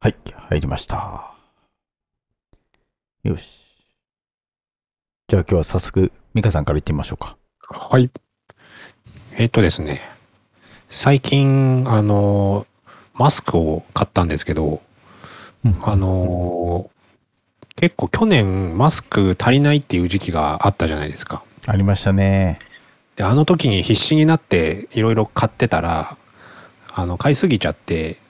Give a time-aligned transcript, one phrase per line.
[0.00, 0.16] はい、
[0.48, 1.34] 入りました。
[3.24, 3.74] よし。
[5.26, 7.36] じゃあ今日は早速、ミカさんから行ってみましょうか。
[7.68, 8.08] はい。
[9.32, 10.00] えっとですね、
[10.88, 12.68] 最近、あの、
[13.14, 14.82] マスクを買ったんですけど、
[15.82, 16.88] あの、
[17.74, 21.42] 結構去年マスク足りないっていう時期があったじゃないですか。
[21.66, 22.60] ありましたね。
[23.16, 26.16] で、あの時に必死になっていろいろ買ってたら、
[26.92, 28.20] あの、買いすぎちゃって、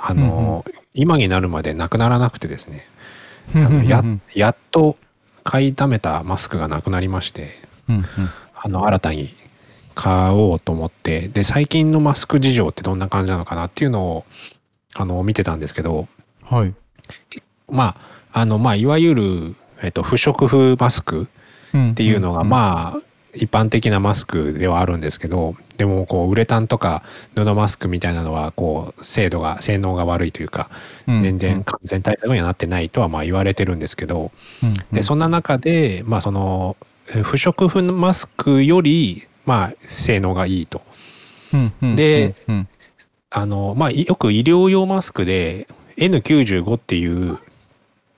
[0.00, 0.64] あの、
[0.98, 2.86] 今になるまでなくならなくてですね、
[3.54, 4.02] あのや
[4.34, 4.96] やっと
[5.44, 7.50] 買いだめたマスクがなくなりまして、
[7.88, 8.04] うんうん。
[8.54, 9.34] あの、新たに
[9.94, 14.24] 買おうと思って、で、最近のマスク事情ってどんな感じなのかなっていうのを、
[14.94, 16.08] あの、見てたんですけど、
[16.42, 16.74] はい。
[17.70, 17.96] ま
[18.32, 21.26] あ、あの、まあ、いわゆる、えっと、不織布マスクっ
[21.90, 23.00] っていうのが、あ、まあ、
[23.34, 27.02] 一般的なマスクではあるんですけど、でも、こう、ウレタンとか
[27.34, 30.70] 布マスクみたいなのは、こう、精度が、性能が悪いというか、
[31.06, 34.32] 全然完全対策にはなってないとは、まあ、言われてるんですけど、
[34.92, 36.76] で、そんな中で、まあ、その、
[37.14, 40.82] え不織布マスクより、まあ、性能がいいと。
[41.82, 42.68] で、うん。
[43.30, 47.38] あの、まあ、いよく医療用マスクで N95 っていう、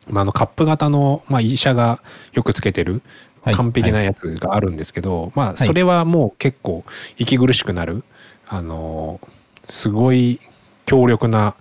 [0.08, 2.02] まあ、あのカップ型の、まあ、医者が
[2.32, 3.00] よくつけてるはい
[3.44, 5.56] 完璧なやつがあるんですけど、まあ、い。
[5.56, 6.84] それはもう結構
[7.16, 8.02] 息苦しくなる、
[8.48, 9.20] あの、
[9.64, 10.40] すごい
[10.86, 11.56] 強力な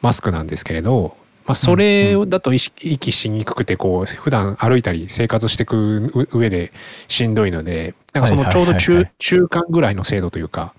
[0.00, 6.72] マスクなんですけれど、まあ、それだと息しにくくて、こう、普段歩いたり生活していく上で
[7.08, 9.02] しんどいので、なんかそのちょうど中はいはい。
[9.02, 10.74] はいはい中間ぐらいの精度というか、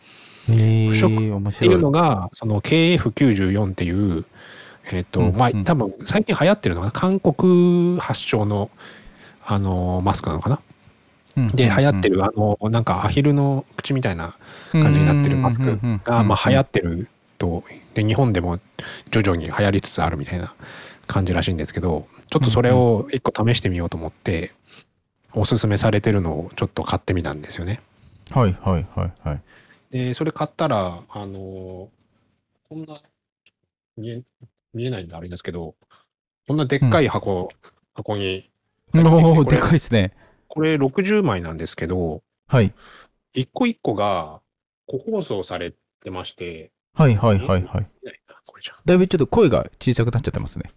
[0.47, 1.79] 不織面っていう。
[1.79, 4.25] のが、その KF94 っていう、
[4.91, 5.63] えっ、と、まあ、うんうん。
[5.63, 8.69] 多分最近流行ってるのが韓国発祥の、
[9.45, 10.59] あの、マスクなのかな？
[11.53, 14.38] で、流行ってるる、あの、なんかアヒルの口みたいな
[14.71, 18.59] 感じになってるマスクが、まあ、流行ってると、で、日本でも
[19.11, 20.55] 徐々に流行りつつあるみたいな
[21.07, 24.53] 感じらしいんですけど、ちょっとそれを一個試してみようと思って、
[25.33, 27.81] おすすめされてるのをちょっと買ってみたんですよね。
[28.31, 29.41] はいはいはいはい。
[29.91, 31.89] で、それ買ったら、あの
[32.69, 33.01] こんな、
[33.97, 34.23] 見え、
[34.73, 35.75] 見えないんであれですけど、
[36.47, 37.50] こんなでっかい箱、
[37.94, 38.50] 箱に、
[39.03, 40.13] おお、でかいですね。
[40.47, 42.73] これ60枚なんですけど、はい。
[43.33, 44.41] 一個一個が
[44.88, 45.73] 個包装され
[46.03, 47.88] てまして、はいはいはいはい。
[48.85, 50.72] だいぶちょっと声が小さくなっちゃってますね。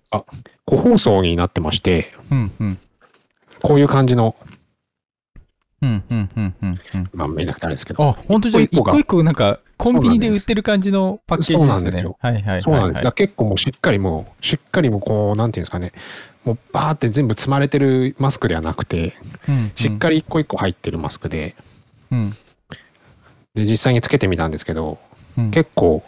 [0.64, 2.78] 個包装になってまして、うんうん。
[3.62, 4.34] こういう感じの、
[5.80, 7.10] うんうんうんうんうん。
[7.12, 11.60] まあ見えなくてあれですけど、あ、本当じゃあ一一個一個なんかコンビニで売ってる感じのパッケージですね。
[11.60, 12.18] そうなんですよ。
[12.20, 12.52] はいはいはい。
[12.54, 12.62] はい。
[12.62, 13.04] そうなんです。
[13.04, 15.92] だ結構もうしっかりもう、しっかりもうこう、なんていうんですかね、
[16.44, 19.14] もうバーって全部積まれてるマスクではなくて、
[19.48, 21.54] うんしっかり一個一個入ってるマスクで、
[22.10, 22.36] うん。
[23.54, 24.98] で、実際につけてみたんですけど、
[25.36, 25.50] うん。
[25.52, 26.02] 結構、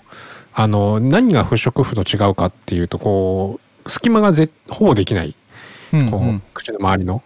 [0.53, 5.37] あの、何が不織布と違うかっていうと、こう、隙間がぜほぼできない、
[5.93, 6.09] こう、うん。
[6.09, 7.23] うん口の周りの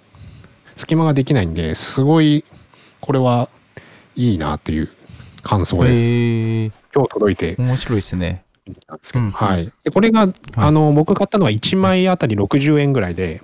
[0.77, 2.45] 隙間ができないんで、すごい、
[3.01, 3.49] これは
[4.17, 4.91] いいなっていう
[5.43, 6.01] 感想です。
[6.01, 7.55] へえ今日届いて。
[7.59, 8.45] 面白いですね。
[8.89, 9.31] なんですけど、うん。
[9.31, 9.73] はい。
[9.84, 13.43] で、これが、あの、僕買ったのは1枚あたり60円ぐらいで、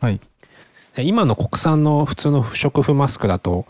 [0.00, 0.20] はい。
[0.94, 3.66] で今の国産の普通の不織布マスクだと、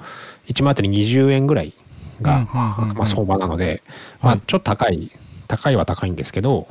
[0.46, 1.74] 1枚あたり20円ぐらい
[2.22, 3.82] が、まあ、相場なので、はい。
[4.22, 5.10] まあ、ちょっと高い、
[5.46, 6.68] 高いは高いんですけど、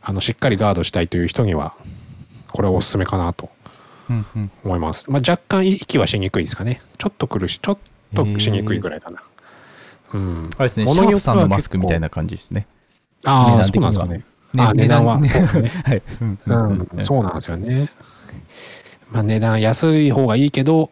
[0.00, 1.74] あの、しっかりガードしたいという人には、
[2.50, 3.50] これはおすすめかなと
[4.10, 5.10] うんうん思います。
[5.10, 6.82] まあ、若干息はしにくいですかね。
[6.98, 7.78] ちょっと苦しい、ちょっ
[8.14, 9.22] としにくいぐらいかな。
[10.12, 10.50] うん。
[10.56, 12.66] あれですね、シャープさんのマスクみたいな感じですね。
[13.24, 14.24] ああ、そうなんですかね。
[14.58, 16.02] あ値段は はい。
[16.20, 17.90] うんうんうん、そうなんですよね。
[19.10, 20.90] まあ値段安い方がいいけど、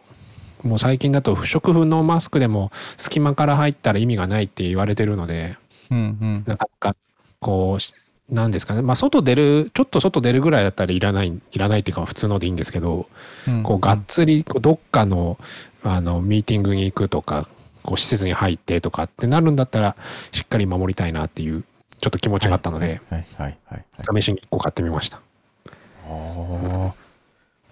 [0.63, 5.57] もう最近だと不織布のマスクでも隙間から入ったら意味がないって言われてるので、
[5.89, 6.95] うんうんなかなか
[7.39, 7.93] こうし、
[8.31, 8.81] なんですかね。
[8.81, 13.07] まあ外出る、ちょっと外出るぐらいだったらいらない、いらないっていうか普通のでいいんですけど、
[13.47, 15.37] うんこうがっつりこうどっかの
[15.83, 17.47] あのミーティングに行くとか、
[17.83, 19.95] こう施設に入ってとかってなるんだったら
[20.31, 21.63] しっかり守りたいなっていう
[21.99, 24.21] ちょっと気持ちがあったので、はいはいはいはい。
[24.21, 25.19] 試しに1個買ってみました。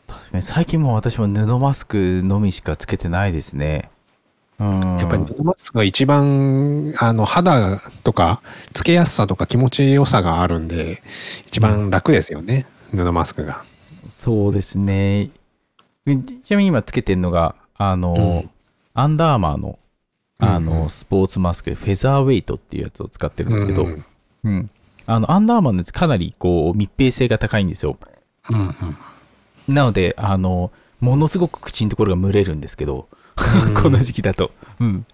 [0.07, 3.89] 確かに最近もう私も布マスクのみしかつけてないですね。
[4.59, 4.97] うん。
[4.97, 8.41] やっぱり布マスクが一番あの肌とか
[8.73, 11.01] つけやすさとか気持ちよさがあるんで
[11.47, 13.63] 一番楽ですよね、布マスクが。
[14.07, 15.29] そうですね。
[16.06, 18.13] ちなみに今つけてるのが、あの、
[18.44, 18.50] うん
[18.95, 19.79] アンダーマーの、
[20.39, 24.06] あの、うんうんスポーツマスクでフェザーウェイトっていうやつを使ってるんですけど、うん
[24.44, 24.69] うん。
[25.06, 27.97] あの、アンダーマーのやつかなりこう密閉性が高いんですよ。
[28.50, 28.75] うんうん
[29.69, 33.07] なので、あの、ものすごく口のところが蒸れるんですけど、
[33.81, 34.51] この時期だと。
[34.80, 35.06] うん。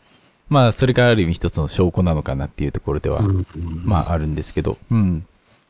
[0.48, 3.46] まあ、それがある意味一つの証拠なのかなっていうところでは、うんうん
[3.84, 5.26] まあ、あるんですけど、うん。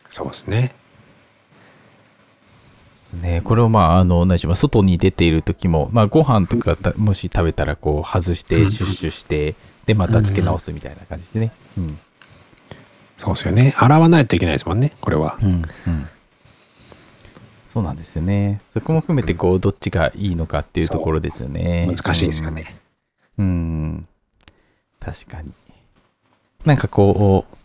[0.10, 0.76] そうですね。
[3.22, 3.42] ね。
[3.44, 9.56] これをまあ、あの、何でしょう、外に出ている時も、まあ、ご飯とかたもし食べたら、こう、外して、うんシュッシュして、
[9.86, 11.54] で、また付け直すみたいな感じでね。
[11.78, 12.00] うん。
[13.18, 13.74] そうですよね。
[13.78, 15.38] 洗わないといけないですもんね、これは。
[15.42, 15.64] うん。
[15.88, 16.10] うん。
[17.76, 18.62] そうなんですよね。
[18.70, 21.86] そこも含めて、こう、どっちがいいのかっていうところですよね。
[21.94, 22.80] 難しいですよね。
[23.38, 23.46] うん。
[23.46, 24.08] うん。
[25.02, 25.52] 確かに。
[26.64, 27.56] なんかこう、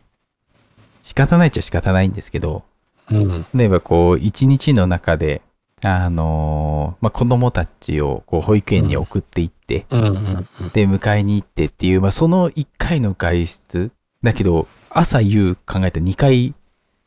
[1.05, 2.65] 仕方ないっちゃ仕方ないんですけど、
[3.09, 3.47] うん。
[3.55, 5.43] 例えばこう一日の中で
[5.83, 10.47] あのーまあ、子供たちをこう保育園に送っていって、うん。
[10.73, 13.93] で迎えに行ってっていう、まあ、その1回の外出
[14.25, 16.55] だけど朝夕考えて2回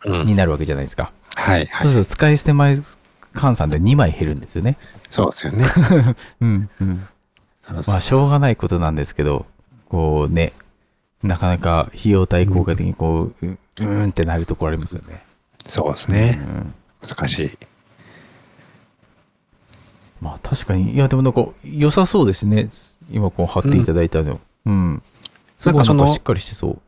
[0.06, 1.88] うんになるわけじゃないですか、はいはい。
[1.88, 2.76] そうすると使い捨て枚
[3.34, 4.78] 換算で2枚減るんですよね
[5.10, 5.66] そうですよね。
[6.42, 7.08] うんうん
[7.62, 9.46] そうそうまあしょうがないことなんですけど
[9.88, 10.54] こうね
[11.24, 15.26] なかなか費用対効果的にこう、ううーんってなるところありますよね、
[15.66, 16.32] そうですうね。
[16.32, 17.58] ん難しい。
[20.20, 22.70] まあ確かに、いやでもなんか良さそうですね。
[23.10, 24.40] 今こう貼っていただいたの。
[24.66, 25.02] うん。
[25.56, 26.80] すごいなんかそのなんかしっかりしてそ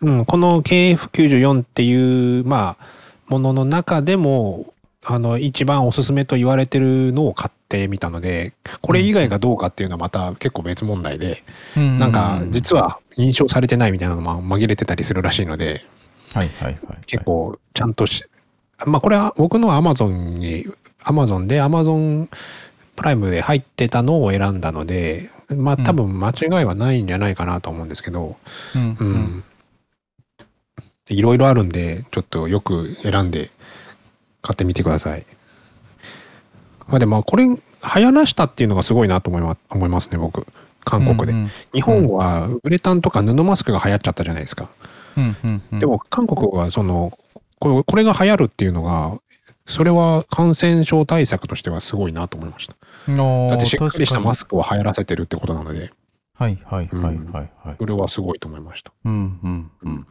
[0.00, 0.06] う。
[0.06, 2.84] うん、この KF94 っていう、まあ、
[3.30, 11.42] ものの中でも、あの、一番おすすめと言われてるのを買ってみたので、これ以外がどうかっていうのはまた結構別問題で、
[11.74, 15.84] ななんか、実は認証されてないみたいなのも紛れてたりするらしいので、
[16.34, 16.78] はいはいはい。
[17.06, 18.24] 結構ちゃんとし、
[18.84, 20.66] まあこれは僕のは Amazon に、
[21.02, 22.28] Amazon で Amazon
[22.96, 28.36] プライムで入ってたのを選んだので、まあ多分間違いはないんじゃないかなと思うんですけど、
[28.74, 29.44] うんううんん。
[31.14, 33.50] いろいろあるんで、ちょっとよく選んで
[34.42, 35.26] 買ってみてください。
[36.88, 40.46] まあでもこれ流行らしたっていうのがすごいなと思いま思いますね、僕。
[40.84, 41.32] 韓国で。
[41.32, 44.70] うん日本はウレタンとか布マスクが流行っちゃったじゃないですか。
[45.16, 47.18] うんうんうんでも韓国はその
[47.58, 49.20] これが流行るっていうのが
[49.66, 52.74] それは感染症対策としてはすごいなと思いました。
[53.06, 55.92] だってしっかりしたマスクを流行らせてるってことなので
[56.34, 57.76] はいはいはいはいはい。
[57.78, 58.92] それはすごいと思いました。
[59.04, 60.06] うんうんうん。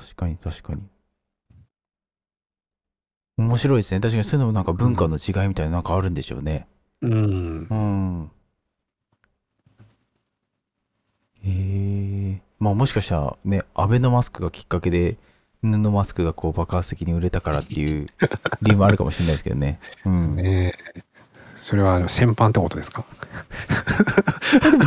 [0.00, 0.82] 確かに確かに。
[3.36, 4.00] 面白いですね。
[4.00, 6.66] 確かにそういうのもなんか文化の違いみたいななんかあるんでしょうね。
[7.02, 7.12] うん
[7.70, 7.74] う。
[7.74, 8.30] ん。
[11.42, 12.42] へえ。
[12.58, 15.16] まあもしかしたらね、アベノマスクがきっかけで
[15.62, 18.06] 布マスクがこう爆発的に売れたからっていう
[18.62, 19.80] 理由もあるかもしれないですけどね。
[20.04, 20.36] うん。
[20.36, 21.02] ねえ
[21.56, 23.04] それは先般ってことですか？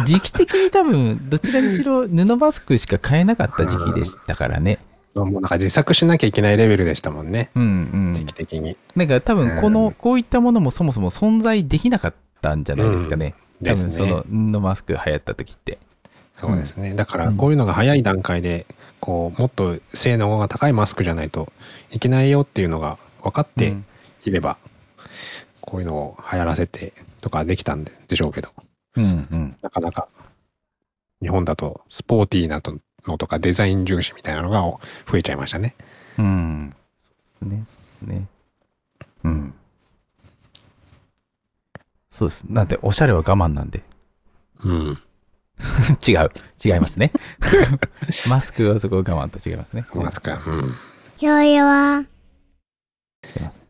[0.07, 4.80] 時期的に多分どちらにしろ布マスクしか買えなかった時期でしたからね。
[5.15, 7.51] もうなんか自作しなきゃいけないレベルでしたもんね。
[7.56, 8.33] うんうん時期。
[8.33, 8.77] 的に。
[8.95, 13.36] なんか多分こうんのこういったものもそもそも存在できなかったんじゃないですかね。
[13.62, 14.51] 多です分そのね。
[14.54, 15.77] 布マスク流行った時って。
[16.33, 16.95] そうですね。
[16.95, 18.65] だからこういうのが早い段階で、
[19.00, 21.54] こう、もっと性能が高いマスクじゃないと
[21.92, 23.86] いけないよっていうのが分かってうん
[24.25, 24.57] いれば、
[25.62, 28.50] こういうのを流行らせてとかできたんででしょうけど、
[28.95, 29.56] うんうん。
[29.62, 30.07] なかなか
[31.21, 32.62] 日本だとスポーティーな
[33.07, 35.75] のとかデザイン重視みたいなのが増えちゃいましたね。
[36.17, 36.73] うん。
[36.97, 37.11] そ
[37.45, 37.65] うですね。
[37.65, 38.27] そうですね。
[39.23, 39.53] うん。
[42.09, 42.44] そうです。
[42.47, 43.83] なんで、おしゃれは我慢なんで。
[44.63, 45.00] うん。
[46.07, 46.31] 違う。
[46.63, 47.11] 違いますね。
[48.29, 49.85] マスクはそこ我慢と違いますね。
[49.94, 50.75] マスクはうん。
[51.19, 52.05] よいは、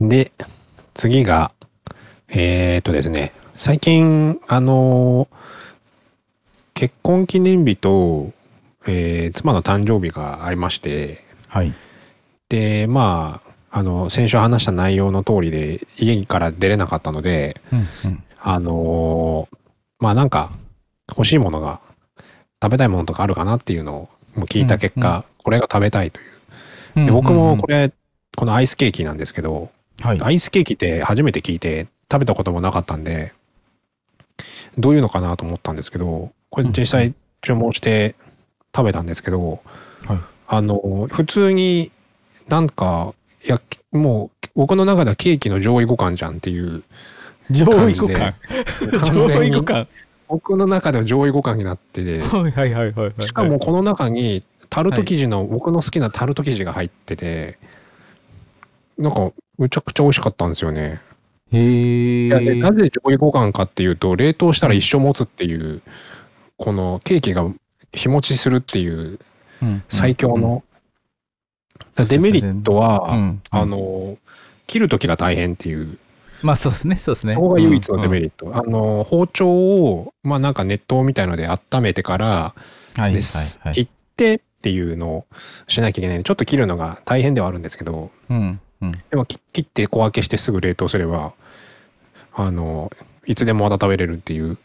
[0.02, 0.32] で、
[0.94, 1.52] 次が、
[2.28, 5.28] えー、っとですね、最近、あの
[6.74, 8.32] 結婚記念日と、
[8.88, 11.74] えー妻の誕生日がありまして、はい。
[12.50, 18.24] で、まあ、あの、先週話した内容の通りで、家から出れなかったので、うんうん。
[18.40, 19.48] あの
[20.00, 20.52] まあなんか、
[21.10, 21.82] 欲しいものが、
[22.62, 26.24] 食べたいものとかあるかなっていうのを聞いた結果、うんこれが食べたいとい
[27.04, 27.06] う。
[27.06, 27.92] で、僕もこれ、
[28.38, 29.70] このアイスケーキなんですけど、
[30.02, 30.22] はい。
[30.22, 33.34] アイスケーキって初めて聞いて食べたこともなかったんで、
[34.78, 38.16] どういうのかなと思ったんですけど、これ実際注文して
[38.76, 39.62] 食べたんですけど、
[40.06, 41.92] はいあの、普通に
[42.48, 43.14] なんか、
[43.44, 43.62] いや、
[43.92, 46.84] もう僕の中ではケーキの上位互換じゃんっていう、
[47.50, 48.34] 上位互換？
[49.00, 49.88] 完 上位互換？
[50.28, 53.24] 僕の中では上位互換になってて、はいはいはいはいはい。
[53.24, 57.58] しかもこの中にタルト生地の、僕の好きなタルト生地が入ってて、
[58.98, 61.02] なんかむちゃくちゃ美味しかったんですよね。
[61.52, 62.56] へえ。
[62.56, 65.82] なぜ上位互換かっていうと冷凍したら一生持つっていう
[66.58, 67.52] このケーキが
[67.94, 69.20] 日持ちするっていう
[69.62, 69.84] うん。
[69.90, 70.64] 最強の、
[71.98, 72.06] うん。
[72.08, 73.42] デメリットは、うん。
[73.50, 74.18] あの
[74.68, 75.98] 切る時が大変っていう。
[76.42, 77.36] まあそうですね、そうですね。
[77.36, 82.26] そこが唯一のデメリリット、あの包丁をまあなんか熱湯みたいので温めてから。
[82.26, 82.56] は
[82.98, 83.74] いはいですはい。
[83.74, 85.26] 切ってっていうのを
[85.68, 88.60] しなきゃいけないちょっと切るのが大変ではあるんですけどうん。
[88.82, 88.92] うん。
[89.10, 91.34] でも切切って小分けしてすぐ冷凍すれば
[92.34, 92.92] あの
[93.26, 94.58] いつでもまた食べれるっていう。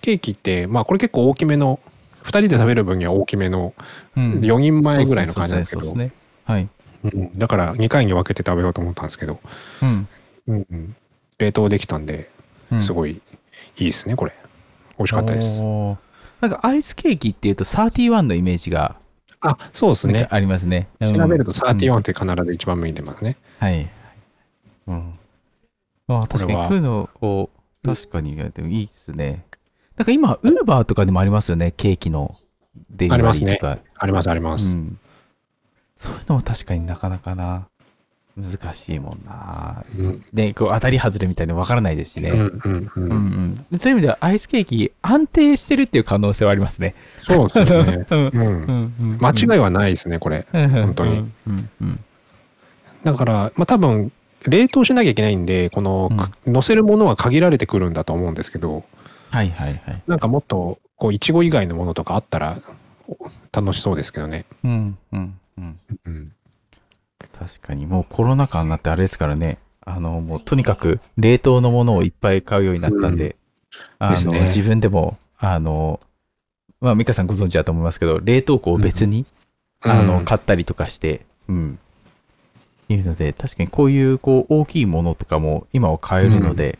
[0.00, 1.78] ケーキってまあこれ結構大きめの
[2.24, 3.74] 2人で食べる分には大きめの
[4.16, 5.94] うん4人前ぐらいの感じなんですけど。
[6.44, 6.68] はい。
[7.04, 9.40] うんだから2回に分けて食べようと思ったんですけど、
[9.82, 10.08] うん。
[10.48, 10.96] うんうん
[11.38, 12.30] 冷凍できたんで
[12.70, 13.20] うんすごいい
[13.76, 14.32] いですねこれ
[14.98, 18.96] 美味しかったですなんかアイスケーキっていうと31のイメージが
[19.40, 20.88] あそうですねありますね。
[21.00, 23.90] うん調べるとうん31って必ず一番目に出ますね、はい。
[24.86, 25.18] うん。
[26.06, 27.50] まあ確かにこれはこ
[27.82, 29.44] うのを確かにでもいいですね。
[29.96, 32.30] なんか今、ウーバーとかでもありますよね、ケーキの
[32.90, 33.78] デリバリーとか。
[33.96, 34.98] ありますあります、うん。
[35.96, 37.66] そういうのも確かになかなかな、
[38.36, 39.84] 難しいもんな。
[39.98, 40.24] うん。
[40.32, 42.30] で、こう当たり外れみたいなの分からないですしね。
[42.30, 46.94] そういう意味ではアイスケーキ安定してるっていう可能性はありますね。
[47.20, 48.18] そうですよね、 うん。
[48.18, 48.32] うん。
[48.32, 49.18] うんうん。
[49.20, 50.46] 間違いはないですねこれ。
[50.52, 51.18] 本当に。
[51.18, 51.32] うん。
[51.46, 51.68] うん。
[51.82, 52.00] うん。
[53.04, 54.12] だからまあ多分
[54.46, 56.10] 冷凍しなきゃいけないんでこの、
[56.46, 58.84] 乗せるものは限られてくるんだと思うんですけど
[59.30, 60.02] はいはいはい。
[60.06, 62.60] なんかもっとこういちご以外のものとかあったら
[63.08, 63.16] お
[63.52, 65.78] 楽しそうですけどね、うんうんうん。
[66.04, 66.32] うん、
[67.38, 69.58] 確かにもうコロナ禍になってあれですからね。
[69.82, 73.36] あのもうとにかく冷凍のものをいっぱい買うようになったんで、
[73.98, 74.46] あのですね。
[74.48, 76.00] 自分でもあの
[76.80, 79.24] まあ美香さんご存知だと思いますけど冷凍庫を別に、
[79.80, 81.78] あの買ったりとかして、うん、
[82.88, 86.78] いるので確かにこういうこう大きいものとかも今は買えるので、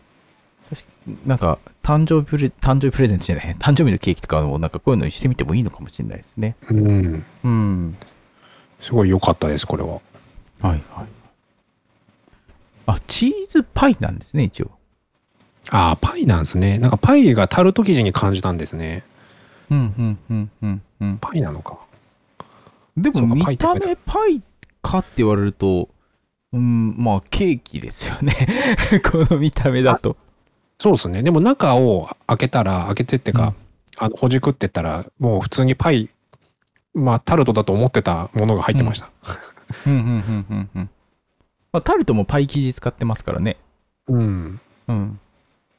[1.26, 6.56] なんか誕生日プレ誕生日プレゼントじゃない 誕生日のケーキとかもなんかこういうのにしてみてもいいのかもしれないですね。
[6.68, 7.96] うん、うん。
[8.80, 10.02] すごい良かったですこれははい
[10.62, 10.80] はい。
[12.86, 14.70] あ、チーズパイなんですね、一応。
[15.70, 19.04] ああパイなんですねなんかパイがタルト生地に感じたんですね
[19.70, 21.18] うんうんうんうんうん。
[21.18, 21.78] パイなのか
[22.96, 24.42] でも見た目パイ
[24.82, 25.88] かって言われると、
[26.52, 28.34] うん、まあケーキですよね。
[29.10, 30.16] この見た目だと。
[30.80, 33.54] そうですねでも中を開けたら開けてってか、
[33.98, 36.10] あのほじくってったらもう普通にパイ
[36.94, 39.12] まあタルトだと思ってたものが入ってました
[39.86, 40.90] うんうんうんうんうん。
[41.72, 43.56] まあ、タルトもパイ生地使ってますからね。
[44.08, 45.20] うん、うん。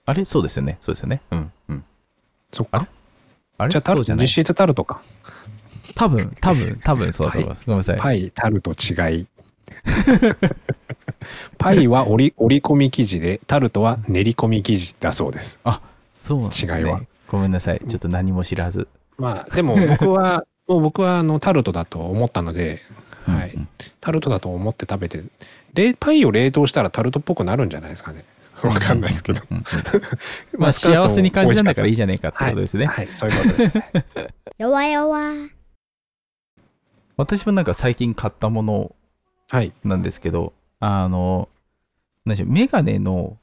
[0.05, 0.23] あれ？
[0.23, 0.77] そうですよね。
[0.79, 1.21] そうですよね。
[1.31, 1.83] うんうん。
[2.53, 2.87] そっか
[3.57, 3.71] あれ？
[3.71, 4.27] じゃあタルそうじゃない？
[4.27, 5.01] ト実質タルトか
[5.95, 7.65] 多分、多分、多分そうだと思います。
[7.65, 7.97] ごめんなさい。
[7.97, 9.27] パイタルト違い
[11.57, 15.59] パイは折り折り込み生地でタルトは練り込み生地だそうです。
[16.17, 16.79] そうなんですね。
[16.79, 17.01] 違いは。
[17.27, 17.81] ごめんなさい。
[17.87, 18.87] ちょっと何も知らず。
[19.17, 22.79] まあでも僕は もう僕はあのタルトだと思ったので、
[23.25, 23.51] はい。
[23.51, 23.59] うん。
[23.61, 23.67] うん
[24.01, 25.23] タルトだと思って食べて
[25.75, 28.25] 冷パイを冷凍したらタルトっぽくなるんじゃないですかね。
[28.63, 29.41] わかんないですけど。
[30.57, 32.87] まあ幸せに感じたんだからいいじゃないかってことですね。
[32.87, 34.05] はい、はい、そういうことですね。
[34.57, 35.49] 弱々。
[37.17, 38.95] 私もなんか最近買ったもの
[39.51, 41.47] はい、なんですけど、あの、
[42.25, 43.37] 何でしょう、メガネの、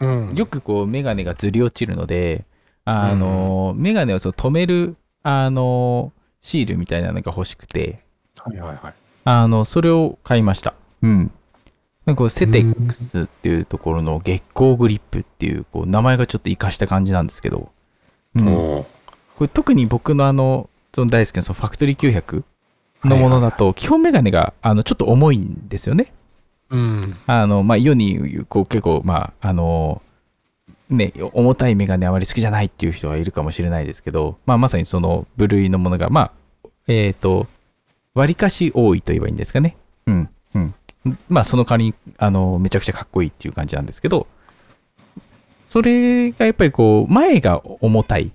[0.00, 2.44] うん、よくこうメガネがずり落ちるので、
[2.84, 8.02] あの、メガネをそう止める、あの、シールみたいなのが欲しくて、
[8.38, 10.72] はいはいはいあの、それを買いました。
[11.02, 11.30] うん。
[12.06, 17.70] なんかセテックスっていうところの月光グリップっていう、こう名前がちょっと活かした感じなんですけど、
[18.34, 18.86] うん、こ
[19.40, 22.42] れ特に僕のあの、その大好きなそのファクトリー900
[23.04, 26.14] のものだと、基本メガネがあのちょっと重いんですよね。
[26.70, 30.02] うんあの、まあ、世にこう結構、まあ、あの、
[30.90, 36.32] ね、重たいメガネあまり好きじゃないっていう人はいるかもしれないですけど、まあ、まさにその部類のものが、ま
[36.64, 37.46] あ、えっ、と、
[38.14, 39.76] 割かし多いと言えばいいんですかね。
[40.06, 40.74] うん、うん。
[41.28, 44.26] まあ、その代わりに、あの、めちゃくちゃかっこいいっていう感じなんですけど、
[45.64, 48.32] それがやっぱりこう、前が重たい、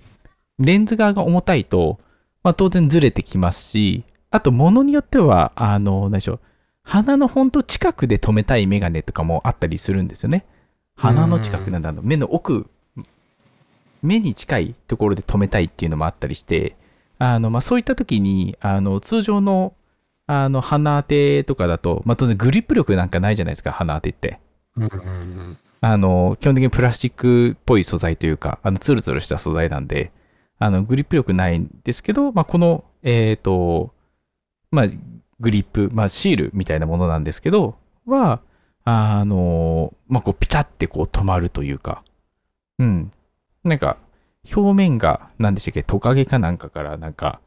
[0.58, 1.98] レンズ側が重たいと、
[2.44, 6.40] まあ、当然ずれてきますし、あと、ものによっては、あの、何でしょう、
[6.84, 10.44] 鼻のほんと近くで止めたいメガネとかもあったりするんですよね。
[10.96, 12.68] 鼻の近くなんだろう目の奥、
[14.02, 16.76] 目に近いところで止めたいっていうのもあったりして、
[17.18, 19.74] あのまあ、そういった時にあの通常の
[20.26, 24.38] あの鼻当てとかだと、まあ、当然グリップ力なんかないじゃないですか、鼻当てって。
[25.80, 30.12] あの基本的にプラスチックっぽい素材というか、あのツルツルした素材なんで、
[30.58, 33.92] あのグリップ力ないんですけど、まあ、この、えっ、と、
[34.70, 34.86] まあ、
[35.40, 37.76] グリップ、まあ、シールみたいなものなんですけど、
[38.06, 38.40] は、
[38.84, 42.02] あの、まあ、こう、ピタってこう止まるというか、
[42.78, 43.12] うん。
[43.64, 43.96] なんか、
[44.54, 47.40] 表面が、何でしたっけ、トカゲかなんかから、なんか、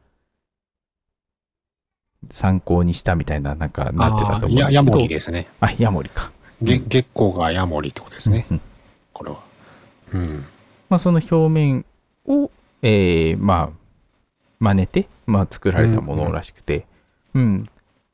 [2.30, 4.70] 参考にしたみたいな、なんか、なってたと思うんですけど。
[4.72, 6.32] ヤモリですねあ、ヤモリか。
[6.60, 8.60] げ月光がヤモリってことですね、うん
[9.12, 9.38] これは
[10.12, 10.44] うん
[10.88, 11.84] まあ、その表面
[12.26, 12.50] を、
[12.82, 13.76] えーまあ、
[14.58, 16.86] 真似て、まあ、作られたものらしくて、
[17.34, 17.68] うん。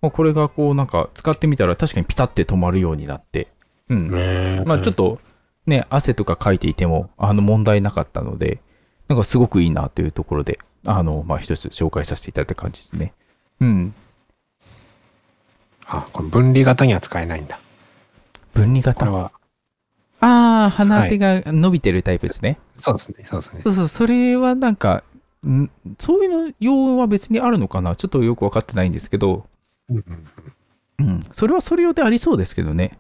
[0.05, 3.49] まあ、これがこうなんか使ってみたら確かにピタって止まるようになって、
[3.89, 4.65] うん。
[4.67, 5.19] まあちょっと
[5.67, 8.61] ね、汗とかかいていても、あの問題なかったので、
[9.09, 13.15] なんかすごくいいなというところで、あの、まあ一つ紹介させていただいた感じですね。
[13.63, 13.95] うん。
[15.87, 17.59] あ、これ分離型には使えないんだ。
[18.53, 19.11] 分離型？
[19.11, 19.33] は、
[20.21, 22.59] ああ、鼻当てが伸びてるタイプですね。
[22.75, 23.63] そうですね、そうですね。
[23.63, 25.03] そうそう、それはなんか、
[25.47, 27.97] んそういうの用は別にあるのかな？
[27.97, 29.47] ちょっとよく分かってないんですけど、
[29.89, 30.05] うん
[30.99, 32.99] うん、それはそれ用でありそうですけどね。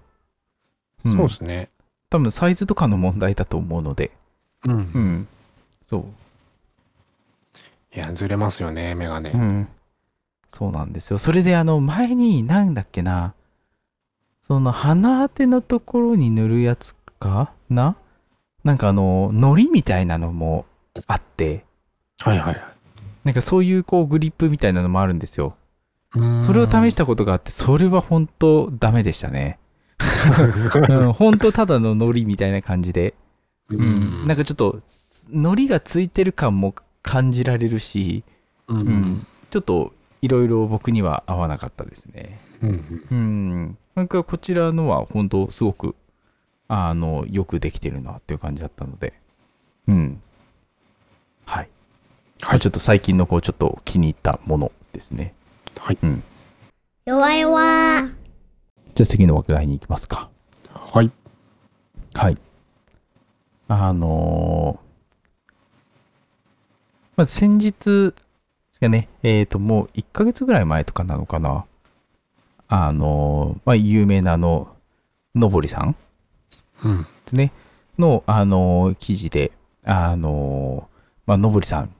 [1.04, 1.70] うんんそうですね。
[2.10, 4.10] 多分サイズとかの問題だと思うので、
[4.64, 5.28] うんうん。
[5.82, 6.06] そう。
[7.94, 9.36] いや、ずれますよね、メガネう。
[9.36, 9.68] ん。
[10.48, 11.18] そうなんですよ。
[11.18, 13.34] それであの前になんだっけな、
[14.42, 17.96] その鼻当てのところに塗るやつかな？
[18.62, 20.64] なんかあの、糊みたいなのも
[21.06, 21.64] あって、
[22.20, 22.62] はいはい。
[23.24, 25.56] なんかそういうこうグリップみたいなのもあるんですよ。
[26.14, 29.58] そそれを試したことがあって、それは本当ダメでしたね。
[30.88, 33.14] うん、本当ただの糊みたいな感じで、
[33.68, 34.78] ううん、なんかちょっと
[35.30, 38.24] 糊がついてる感も感じられるし、
[38.68, 39.92] ううんん、ちょっと
[40.22, 42.40] いろいろ僕には合わなかったですね。
[42.62, 45.96] うんうん、なんかこちらのは本当すごく
[46.68, 49.14] あのよくできてるなっていう感じだったので、
[49.88, 50.20] うん。
[51.44, 51.68] はい。
[52.40, 55.34] はいちょっと最近のこうちょっと気に入ったものですね。
[55.84, 55.98] はい。
[57.04, 58.08] 弱々。
[58.94, 60.30] じゃあ次の話題に行きますか。
[60.72, 61.10] はい。
[62.14, 62.38] はい。
[63.68, 64.84] あのー
[67.16, 68.14] まず先日で
[68.70, 71.66] すかね、えっ、と、もう1ヶ月ぐらい前とかなのかな。
[72.66, 74.74] あのーまあ、有名なあの、
[75.34, 75.94] のぼりさん
[76.82, 77.02] うん。
[77.02, 77.52] ですね、
[77.98, 79.52] の、あのー記事で、
[79.84, 81.94] あのーまあ、のぼりさん、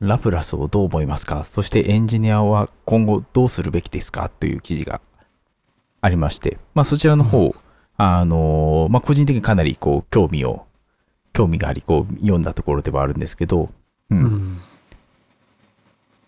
[0.00, 1.44] ラプラスをどう思いますか？
[1.44, 4.28] そしてエンジニアは今後どうするべきですか？
[4.28, 5.00] という記事が
[6.00, 7.54] ありまして、まあ、そちらの方、
[7.96, 10.66] あのーまあ、個人的にかなりこう興味を、
[11.32, 13.70] 興味があり、こう読んだところではあるんですけど、
[14.10, 14.14] う。
[14.14, 14.60] うんん。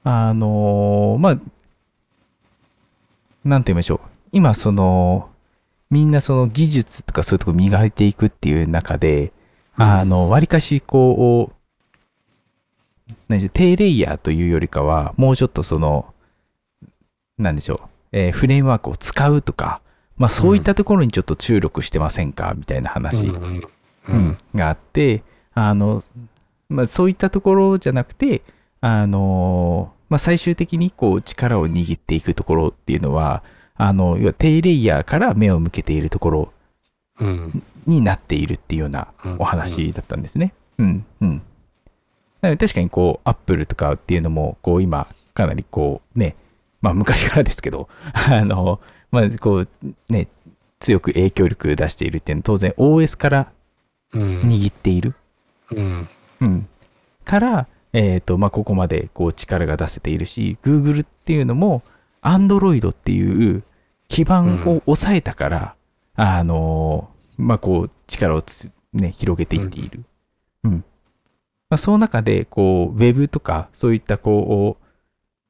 [0.05, 1.41] あのーまあ、
[3.45, 4.01] なんて言いましょう。
[4.33, 5.29] 今、その、
[5.91, 9.33] みんなその技術とかそういうとこ磨いていくっていう中で、
[9.75, 11.56] あの、わりかし、こう、
[13.29, 16.13] 何でしょう、低レイヤーというよりかは、もうちょっとその、
[17.39, 19.81] なんでしょう、えーフレームワークを使うとか、
[20.17, 22.55] まあそういったところにちょっと注力してませんか？
[22.57, 23.27] みたいな話。
[24.55, 26.03] があって、あの、
[26.69, 28.43] まあそういったところじゃなくて、
[28.81, 33.43] あの、まあ最終的にこう力を握っていくところっていうのは、
[33.75, 36.53] あの、要は低レイヤーから目を向けているところ
[37.21, 37.63] うん。
[37.87, 40.55] になっているっていうようなうんお話だったんですね。
[40.79, 41.43] うん、うん。
[42.47, 46.37] なので確かにこう、アップルとかっていうのも、こう今、かなりこうね、
[46.81, 48.81] まあ昔からですけど、 あの、
[49.11, 49.69] まあこう
[50.09, 50.29] ね、
[50.79, 53.53] 強く影響力出しているっていうのは当然 OS から
[54.13, 54.41] うん。
[54.43, 55.15] 握っている。
[55.73, 56.09] うん。
[56.41, 56.69] うん。
[57.25, 61.83] から、えっ、と、まあここまでこう力が出せているし、Google っていうのも
[62.23, 63.65] Android っていう
[64.09, 65.75] 基盤を抑えたから、
[66.15, 70.05] あの、まあこう力をつね、広げていっている。
[70.65, 70.85] うん。
[71.69, 74.79] まあその中で、こう、Web とか、そういったこ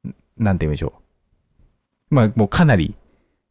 [0.03, 0.93] う、なんて言うんでしょ
[2.11, 2.15] う。
[2.15, 2.95] まあもうかなり、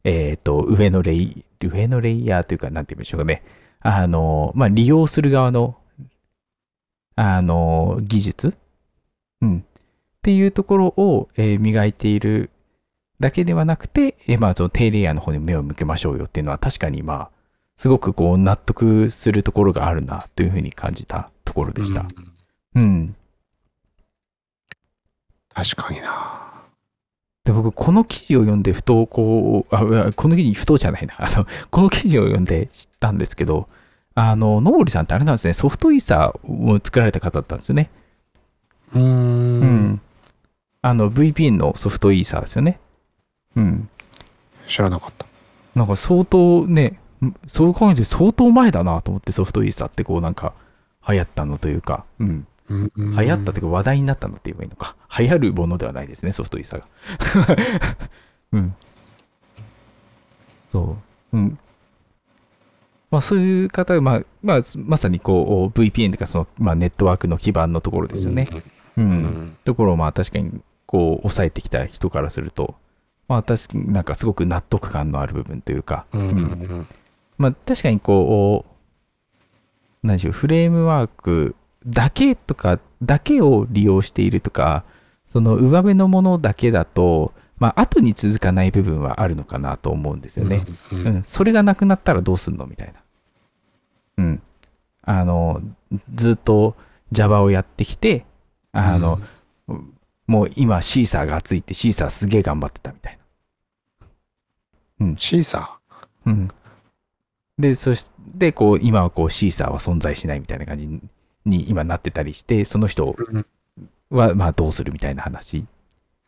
[0.03, 3.43] えっ、と、上のレイ、上のレイヤーというか、なんて言うんでしょうかね。
[3.79, 5.77] あの、まあ利用する側の
[7.19, 8.53] あの、技術、
[9.41, 9.63] うん、っ
[10.21, 12.51] ていうところを、えー磨いている
[13.19, 17.29] だけではなくて、えーまあ、その低レイヤーの方に目を向けましょうよっていうのは確かにまあ、
[17.75, 22.01] すごくこう納得するところがあるなというふうに感じたところでした。
[22.01, 22.36] うん
[22.77, 23.15] うん。
[25.53, 26.47] 確かにな。
[27.43, 31.15] で、僕、この記事を読んで、ふと、こう、あ、この記事、ふとじゃないな。
[31.17, 33.67] あの、この記事を読んで知ったんですけど、
[34.13, 37.89] あの、のぼりさんってあれなんですね、ソフトイーサーを作られた方だったんですよね。
[38.93, 39.01] うー。
[39.01, 39.61] うん
[39.93, 40.01] ん。
[40.83, 42.79] あの、VPN のソフトイーサーですよね。
[43.55, 43.89] うん。
[44.67, 45.25] 知らなかった。
[45.73, 50.53] なんか相当ね、んそう考えて相当前だなと思ってソフトイーサーってこうなんか
[51.07, 52.47] 流行ったのというか、うん。
[52.69, 54.95] うん流行ったというか話題になったのって言えばいいのか。
[55.17, 56.87] 流行るものではないですね、ソフトイーサーが。
[58.53, 58.75] うん。
[60.67, 60.97] そ
[61.31, 61.37] う。
[61.37, 61.59] うん。
[63.09, 68.49] まあそういう方は、まあ、まあ、まさにこう VPN というかその、まあ、ネットワークの基盤のところですよね。
[68.97, 69.01] う。
[69.01, 69.57] うんん。
[69.63, 72.75] ところをまあ確かにこう抑えてきた人からすると、
[73.29, 76.21] まあ確かになんかすごく納得感のある部分というか、うん。
[76.21, 76.87] うん。
[77.37, 78.65] まあ確かにこ
[80.03, 81.55] う、何でしょう、フレームワーク
[81.87, 84.83] だけとか、だけを利用しているとか、
[85.25, 90.65] その上辺のものだけだと、まあ、後に続かない部分はあるのかなと思うんですよね。
[90.91, 92.93] うんうん、それがなくなったらどうすんのみたいな。
[94.17, 94.41] うん。
[95.01, 95.61] あの、
[96.13, 96.75] ずっと
[97.11, 98.25] Java をやってきて、
[98.73, 99.19] あの、
[100.27, 103.17] もう今シーサーが熱いってシーサーすげえ頑張ってたみたい
[105.17, 105.79] シーサ
[106.25, 106.31] な。
[106.33, 106.47] うん。
[107.57, 110.87] で、そして、こう、今はこうシーサーは存在しないみたいな感じ
[111.47, 113.45] に今なってたりして、その人ー。
[114.09, 115.65] はまあどうするみたいな話。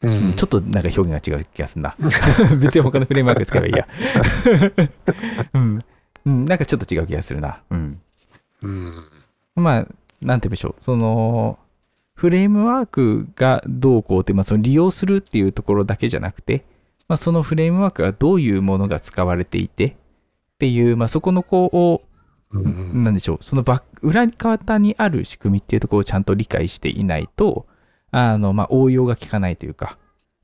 [0.02, 1.96] ううんんちょっとなんか表現が違う気がするな。
[2.60, 3.88] 別に他のフレームワーク使えばいいや。
[5.54, 5.80] うん。
[6.26, 7.62] うん、なんかちょっと違う気がするな。
[7.70, 8.02] うん。
[8.62, 9.06] うん
[9.56, 9.88] まあ、
[10.22, 10.76] なんて言うんでしょう。
[10.80, 11.60] その、
[12.16, 16.66] フレームワークがどうこうって、まあ、その利用するっていうところだけじゃなくて、
[17.08, 19.94] まあ、そのフレームワークがどういうものが使われていてっ
[20.60, 22.04] ていう、まあ、そこのこ
[22.52, 27.68] なんでしょう、そのバック裏方にある仕組みっていうところをちゃんと理解していないと、
[28.12, 29.98] あの、まあ、応用が効かないというか、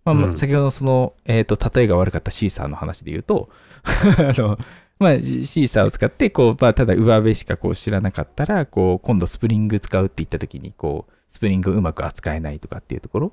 [0.03, 3.49] まあ、まあうん先ほどのその、えっ、と、例えが悪かったシーサーの話で言うと、
[3.83, 4.59] あの、
[4.99, 13.31] まあ、シーサーを使って、こう、まあ、ただ上辺しかこう知らなかったら、こう、今度スプリング使うって言った時に、こう、スプリングをうまく扱えないとかっていうところっ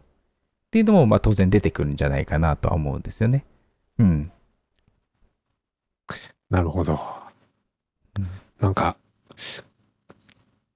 [0.71, 3.45] ていうのも、まあ、当然出てくるんじゃないかなとは思うんですよね。
[3.99, 4.33] うん。
[6.51, 6.99] なるほどうん。
[8.63, 8.97] なんか、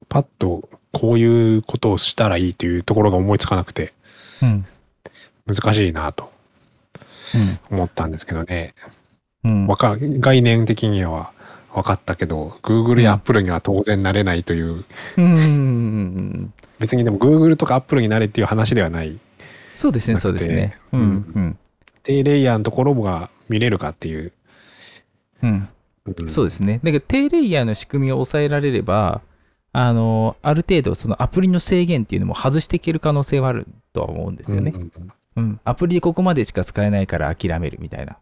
[0.09, 3.95] パッとこういうことをしたらいいというところが思いつかなくて
[4.43, 4.67] うん。
[5.47, 6.33] 難しいなと
[7.71, 8.75] 思ったんですけどね。
[9.45, 9.67] うん。
[9.69, 11.33] わか概念的には
[11.73, 14.85] 分かったけど、Google や Apple には当然なれないという、
[15.17, 16.53] うん。
[16.81, 19.17] 別にでも Google とか Apple になれっていう話ではない。
[19.75, 20.77] そうですね、そうですね。
[20.93, 21.01] うん。
[21.01, 21.05] う
[21.39, 21.59] ん。
[22.03, 24.33] 低レイヤーのところが見れるかっていう。
[25.43, 25.69] うん。
[26.07, 26.81] うんそうですね。
[26.83, 29.23] だけど、低レイヤーの仕組みを抑えられれば、
[29.73, 34.73] あの、ある程度、そのアプリの制限っていうのも外していける可能性はあるとは思うんですよね。
[34.75, 35.61] うんうんうん。
[35.65, 38.17] アプリでここまでしか使えないから諦めるみたいな。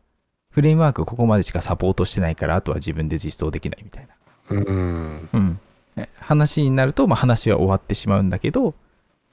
[0.50, 4.14] フレームワークここまでしかサポートしてないから、あとは自分で実装できないみたいな。
[4.50, 5.60] うんうん。
[5.96, 8.74] え話になると、まあ、話は終わってしまうんだけど、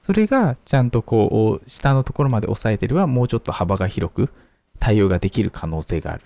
[0.00, 4.30] それがちゃんとこう、下のところまで押さえてれば、もうちょっと幅が広く
[4.78, 6.22] 対応ができる可能性がある。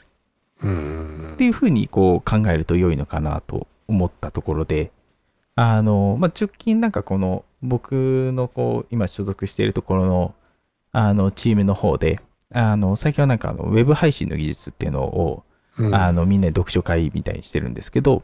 [0.62, 4.90] うんっていうふうにこう考えると良いのかなと思ったところで、
[5.54, 10.34] あの、まあ、直近なんかこの僕のこう今所属しているところの
[10.92, 12.20] あのチームの方で、
[12.54, 15.42] あの最近はなんかあのウェブ配信の技術っていうのを、
[15.78, 18.22] うんあのみんなで読書会みたいにしてるんですけど、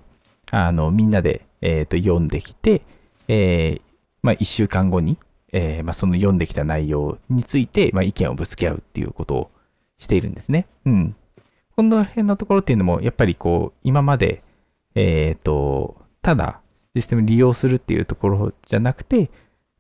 [0.51, 2.83] あのみんなで、えーと読んできて、
[3.29, 3.83] えー
[4.23, 5.19] まあ、1週間後に、
[5.53, 9.51] えーまあ、その読んできた内容について、まあ、意見をぶつけ合うっていうことを
[9.99, 10.67] しているんですね。
[10.87, 11.17] うん。
[11.77, 14.43] この辺のところっていうのも、やっぱりこう、今まで、
[14.95, 16.61] えっ、と、ただ
[16.95, 19.31] システム利用するっていうところじゃなくて、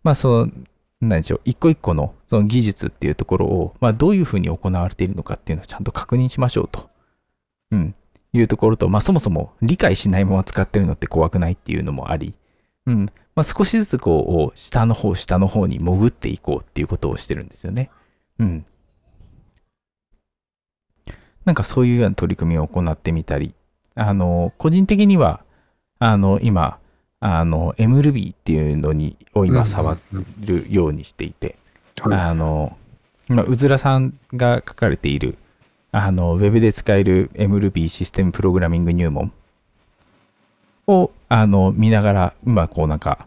[0.02, 0.52] まあ、その、
[1.00, 6.88] 何でしょう、一個一個のその技術っていうところを、まあ、どういうふうに行われているのかっていうのをちゃんと確認しましょうと。
[7.70, 7.94] うん。
[8.34, 12.34] いうところと、まあ、そもそも理解しないまま使ってるのって怖くないっていうのもあり、
[12.86, 13.06] うん。
[13.34, 17.90] まあ、少しずつこう、下の方、下の方に潜っていこうっていうことをしてるんですよね。
[18.38, 18.64] うん。
[21.44, 23.54] なんかそういうような取り組みを行ってみたり、
[23.94, 25.40] あの、個人的には、
[25.98, 26.78] あの、今、
[27.20, 29.98] あの、MRuby っていうのに、を今触
[30.40, 31.56] るようにしていて、
[32.00, 32.18] はい。
[32.18, 32.76] あの、
[33.28, 35.36] まあうずらさんが書かれている、
[35.92, 39.32] あの、ウェブで使える MRuby システムプログラミング入門
[40.86, 43.26] を、あの、見ながら、今、こうなんか、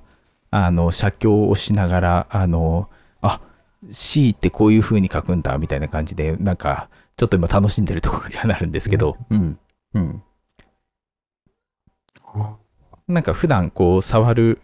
[0.52, 2.90] あの、写経をしながら、あの、
[3.22, 3.40] あ、
[3.92, 9.60] C ってこういう風に書くんだ、みたいな感じで、なんか、ちょっと今楽しんでるところにはなるんですけど、うん、
[9.94, 10.24] うん。
[13.08, 14.62] なんか普段こう触る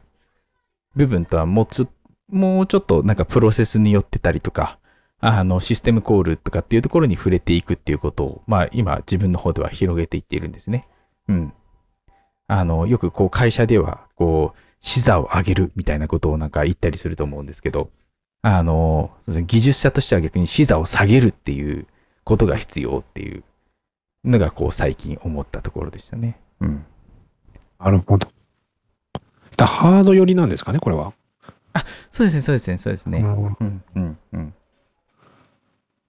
[0.95, 1.87] 部分とはもうちょ
[2.29, 4.79] もうちょっとなんかプロセスによってたりとか、
[5.19, 10.87] あのシステムコールとかっていうところに触れていくっていうことを、まあ今自分の方では広げていっているんですね。
[11.27, 11.53] うん。
[12.47, 17.91] あの、よくこう会社ではこう、視座を上げるみたいなことをなんか言ったりすると思うんですけど、
[18.41, 21.85] あの、そうですね技術者としては逆に視座を下げるっていう
[22.31, 23.43] ことが必要っていう
[24.23, 26.39] のがこう最近思ったところでしたね。
[26.61, 26.85] うん。
[27.77, 28.31] なるほど。
[29.57, 31.13] だハード寄りなんですかね、これは？
[32.09, 33.19] そうですね、そうですね、そうですね。
[33.19, 34.53] うんうんうんうん。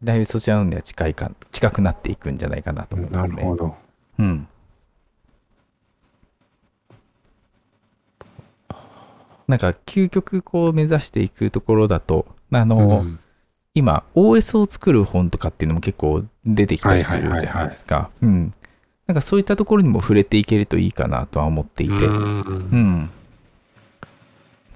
[0.05, 3.37] だいぶそちらのには近いか、近くなっていくんじゃないかなと思いますね。
[3.37, 3.75] なるほど。
[4.21, 4.49] うん。
[9.49, 13.19] なんか、究極こう目指していくところだと、あの、うん
[13.75, 18.11] 今、OS を作る本とかっていうのも結構出てきたりするじゃないですか。
[18.21, 18.55] うん。
[19.07, 21.95] なんかそういったところにも触れていけるといいかなとは思っていて。
[21.95, 23.11] うん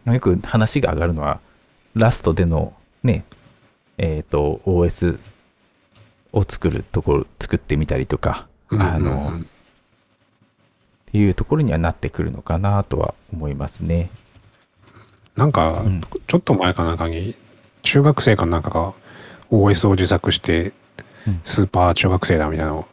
[0.06, 0.14] うん。
[0.14, 1.40] よく話が上がるのは、
[1.94, 3.24] ラストでのね、
[3.98, 5.18] えっ、と、OS
[6.32, 9.42] を作るところ、作ってみたりとか、うんあの、っ
[11.06, 14.10] ていうところにはなってくるのかなとは思いますね。
[15.34, 17.36] なんかうん、ちょっと前かなんかに、
[17.86, 18.94] 中学生かなんかが
[19.50, 20.72] OS を自作して
[21.44, 22.86] スーパー中学生だみたいなのを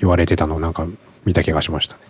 [0.00, 0.86] 言われてたのをなんか
[1.24, 2.02] 見た気がしましたね。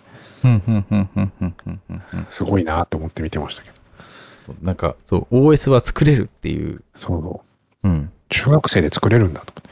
[2.29, 4.55] すごいなと思って見てましたけど。
[4.63, 6.81] なんかそう OS は作れるっていう。
[6.95, 7.43] そ
[7.83, 9.69] う、うん、中学生で作れるんだと思って、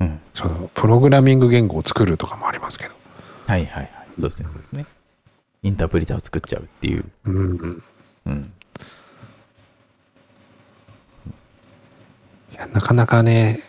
[0.00, 2.94] うん、そのプログラミング言語を作るとかもありますけど。
[3.46, 3.92] はいはいはい。
[4.18, 4.86] そうですねそうですね。
[5.62, 7.04] インタープリターを作っちゃうっていう。
[7.26, 7.84] うん、うん、
[8.26, 8.52] うん
[12.56, 13.62] いやなかなかね、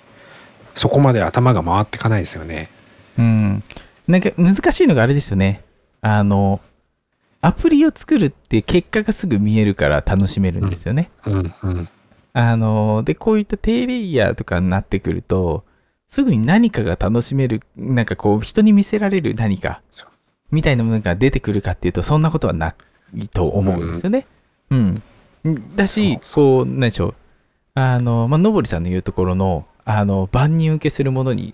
[0.73, 2.69] そこまで頭が回ってかないですよね。
[3.17, 3.63] うん。
[4.08, 5.63] なんか難しいのがあれですよね。
[6.02, 6.62] あの、
[7.41, 11.12] アプリを作るって結果がすぐ見えるから楽しめるんですよね。
[11.26, 11.89] うんうん。
[12.32, 15.65] あの、で、こういった低レイヤーとかになってくると、
[16.08, 19.82] すぐに何かが楽しめる、なんかこう、人に見せられる何か
[20.52, 22.76] みたいなものが出てくるかっていうと、そんなことはな
[23.13, 24.26] いと思うんですよね。
[24.69, 25.02] うん。
[25.76, 27.15] だし、こう、なんでしょう。
[27.80, 31.54] あの、まあ、のぼりさんの言うところの、あの、万人受けするものに、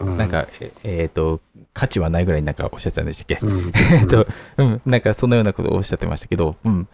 [0.00, 1.40] うんなん、か、ええーと、
[1.72, 3.46] 価値はないぐらいになんかおっしゃってたんでしたっけ？
[3.46, 6.78] うん、 えっと、うん、なんかそのようなことをおっしゃってましたけど、うん。
[6.78, 6.86] ま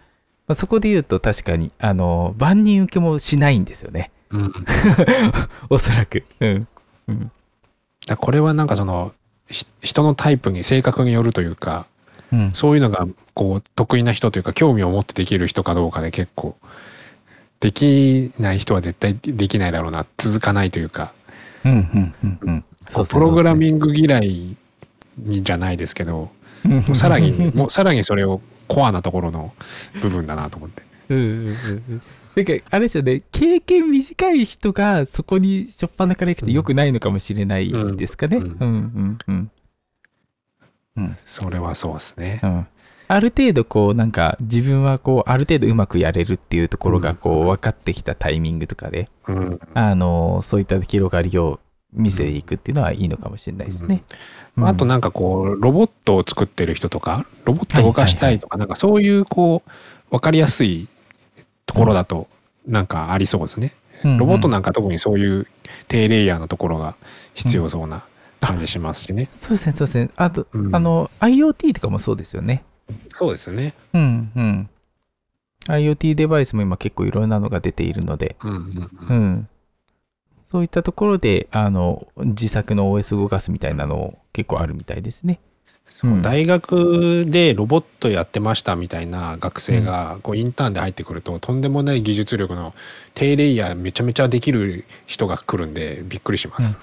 [0.49, 4.11] あ、そこで言うと確かに、あの、万人受けもしないんですよね。
[4.29, 4.53] うん、
[5.71, 6.23] おそらく。
[6.39, 6.67] うん。
[7.07, 7.31] うん。
[8.05, 9.13] だこれはなんかその
[9.49, 11.87] ひ人のタイプに性格によるというか
[12.31, 12.51] うん。
[12.53, 16.57] そういうのがこう得意な人というか興味を持ってできる人かどうかで結構
[17.59, 21.13] できない人は絶対できないだろうな続かないというか
[21.63, 24.55] プログランミング嫌い
[25.17, 26.29] にじゃないですけど
[26.93, 29.53] さらにもうさらにそれをコアなところの
[30.01, 30.83] 部分だなと思って。
[31.09, 31.55] うんうんうん
[31.89, 32.01] うん。
[32.35, 38.37] なんか、あれですよね、経験短い人がそこにしょっぱなから行くと良くないのかもしれないですかね。
[38.37, 39.51] ううんんうんうん。
[40.97, 41.17] うん。
[41.25, 42.47] それはそうですねう。
[42.47, 42.67] ん。
[43.07, 51.59] ある程度こうなんか自分はこうある程度うまくやれるっていうところがこう分かってきたタイミングとかで、うん、あのそういった広がりを
[51.93, 54.03] 見せていくっていうのはいいのかもしれないですね。
[54.57, 59.71] あとなんかこうロボットを作ってる人とかロボットを動かしたいとかなんかそういうこう
[60.11, 60.87] 分かりやすい
[61.65, 62.27] ところだと
[62.65, 63.75] なんかありそうですね。
[64.03, 65.47] うんロボットなんか特にそういう
[65.87, 66.95] 低レイヤーのところが
[67.33, 68.05] 必要そうな
[68.39, 69.29] 感じしますしね。
[69.31, 70.09] そうですねそうですね。
[70.15, 72.63] あと、うんあの IoT とかもそうですよね。
[73.15, 73.73] そうですね。
[73.93, 74.69] うんうん。
[75.67, 79.49] IoT デバイスも今結構いろんなのが出ているので、うんうんううんん。
[80.45, 85.39] そういったところで、あの、自作の OS 動かすみたいなの結構あるみたいですね。
[85.89, 92.73] そううん大学でロボットやってましたみたいな学生がこうインターンで入ってくるととんでもない技術力の
[93.13, 96.79] 低レイヤーめちゃめちゃできる人が来るんでびっくりします。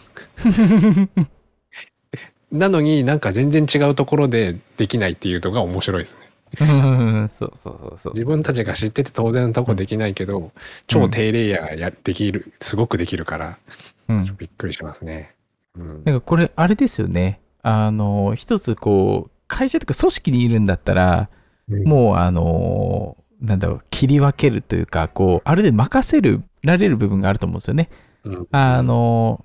[2.54, 6.30] なのになんか全然違うところでできないっていうのが面白いですね。
[6.60, 8.12] うんそうそうそうそう。
[8.12, 10.52] 自分たちが知ってて当然のとこできないけど
[10.86, 13.58] 超低レイヤーがやできるすごくできるから
[14.08, 15.34] うんびっくりしますね。
[15.76, 17.40] うんなんかこれ、あれですよね。
[17.62, 21.28] あの、一つこう、会社とか組織にいるんだったら、
[21.68, 27.88] もう、あの、なんだろう、切り分けるというか、こう、ある程度任せる、られる部分があると思うんですよね。
[28.24, 29.44] うんあの、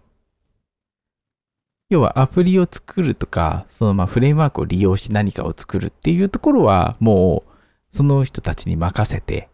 [1.89, 7.52] 要はアプリを作るとか、そのまあフレームワークを利用し何かを作るっていうところは、もう、
[7.89, 9.49] その人たちに任せて、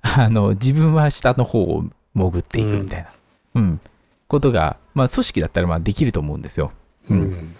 [0.00, 3.10] あの、自分は下の方を潜っていくみたいな、
[3.54, 3.80] うん、
[4.28, 6.72] ことが、まあ組織だったらまあできると思うんですよ。
[7.08, 7.54] ううん。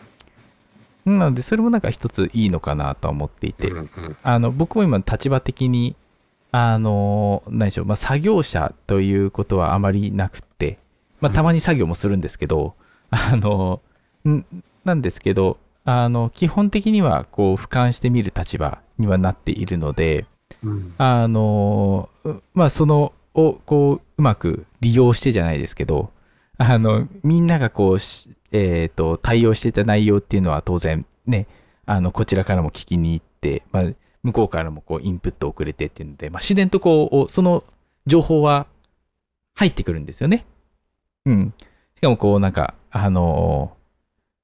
[1.08, 4.16] んなので、それもなんか一ついいのかなとは思っていて、うんうん。
[4.22, 5.96] あの僕も今立場的に
[6.52, 10.78] あの何でしょう、まあ、作業者ということはあまりなくって、
[11.20, 12.74] まあ、たまに作業もするんですけど、
[13.10, 13.89] あのん
[14.84, 20.26] なんですけどあの基本的にはこう俯瞰してみる立場にはなっているので
[20.62, 26.10] うんあのうまあそのをこううまく利用してじゃないですけど
[26.58, 31.46] あのみんながこうしえーと対応してた内容っていうのは当然ね
[31.86, 33.84] あのこちらからも聞きに行って、まあ、
[34.22, 37.64] 向こうからもこうインプットをくれてっていうので、まあ、自然とこうその
[38.06, 38.66] 情報は
[39.54, 40.46] 入ってくるんですよね。
[41.26, 41.54] うん。
[41.96, 43.76] しかもこうなんかあの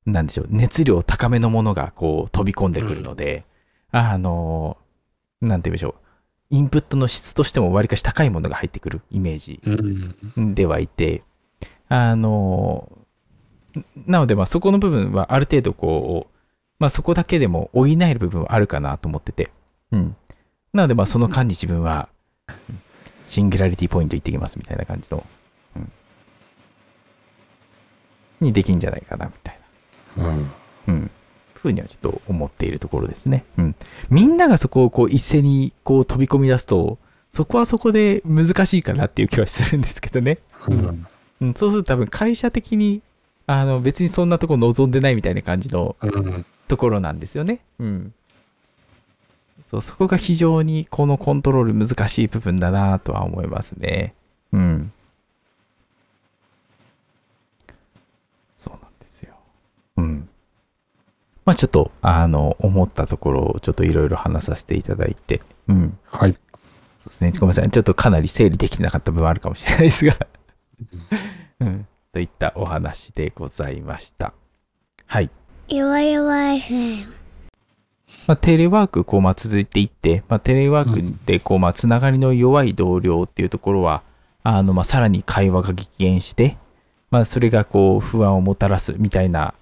[0.07, 3.45] なんでしょう熱量高めのものがこう飛び込んでくるので、
[3.91, 4.77] あの
[5.41, 5.95] なんて言うんでしょう
[6.51, 9.61] インプットの質としてもわりかし高いものが入ってくるイメージ
[10.37, 11.23] うんではいて、
[11.89, 12.91] あの、
[14.07, 16.35] なので、まあそこの部分はある程度こう、
[16.79, 19.51] まあそこだけでも補える部分はあるかなと思ってて、
[19.91, 20.17] うん。
[20.73, 22.09] なので、まあその間に自分は、
[22.49, 22.81] うん
[23.27, 25.27] シンギュラリティポイント行ってきますみたいな感じの、
[25.75, 25.93] うん。
[28.41, 29.66] にできんじゃないかなみたいな。
[30.17, 30.51] うん。
[30.89, 31.11] うん。
[31.55, 33.45] ふうにはちょっと思っているところですね。
[33.59, 33.75] うん。
[34.11, 36.99] みんながそこをこう一斉にこう飛び込み出すと、
[37.31, 40.39] そこはそこで難しいかなっていう気はするんですけどね。
[40.69, 41.07] うん。
[41.41, 43.03] うん、そうすると多分会社的に、
[43.47, 46.47] あの別にそんなとこ望んでないみたいな感じのうん。
[46.69, 47.61] ところなんですよね。
[47.79, 48.15] うん。
[49.63, 54.15] そう、そこが非常にこのコントロール難しい部分だなとは思いますね。
[54.53, 54.93] うん。
[58.57, 59.35] そうなんですよ。
[61.47, 61.51] うん。
[61.51, 65.99] まあちょっと、あの、思ったところをちょっといろいろ話させていただいて、うん。
[66.05, 66.37] はい。
[66.99, 67.33] そうですね。
[67.33, 67.71] ごめんなさい。
[67.71, 70.17] ちょっとかなり整理できてなかった部分あるかもしれないですが。
[71.61, 71.87] うん。
[72.13, 74.33] といったお話でございました。
[75.07, 75.31] はい。
[75.69, 77.07] 弱々 FM。
[78.27, 84.03] まあ、テレワークこうまあ続いていって、まあ、テレワークでこうまあつながりの弱い同僚っていうところは、
[84.43, 86.57] あのまあさらに会話が激減して、
[87.11, 89.55] まあ、それがこう不安をもたらすみたいな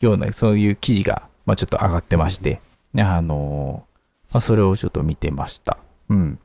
[0.00, 2.60] ようなそういう記事がまあちょっと上がってまして、
[2.98, 3.84] あの
[4.30, 5.78] まあ、それをちょっと見てました。
[6.08, 6.38] うん。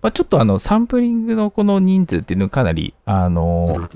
[0.00, 3.88] まあ、ちょっとあのサンプリングのこの人数っていうのはかなり、あの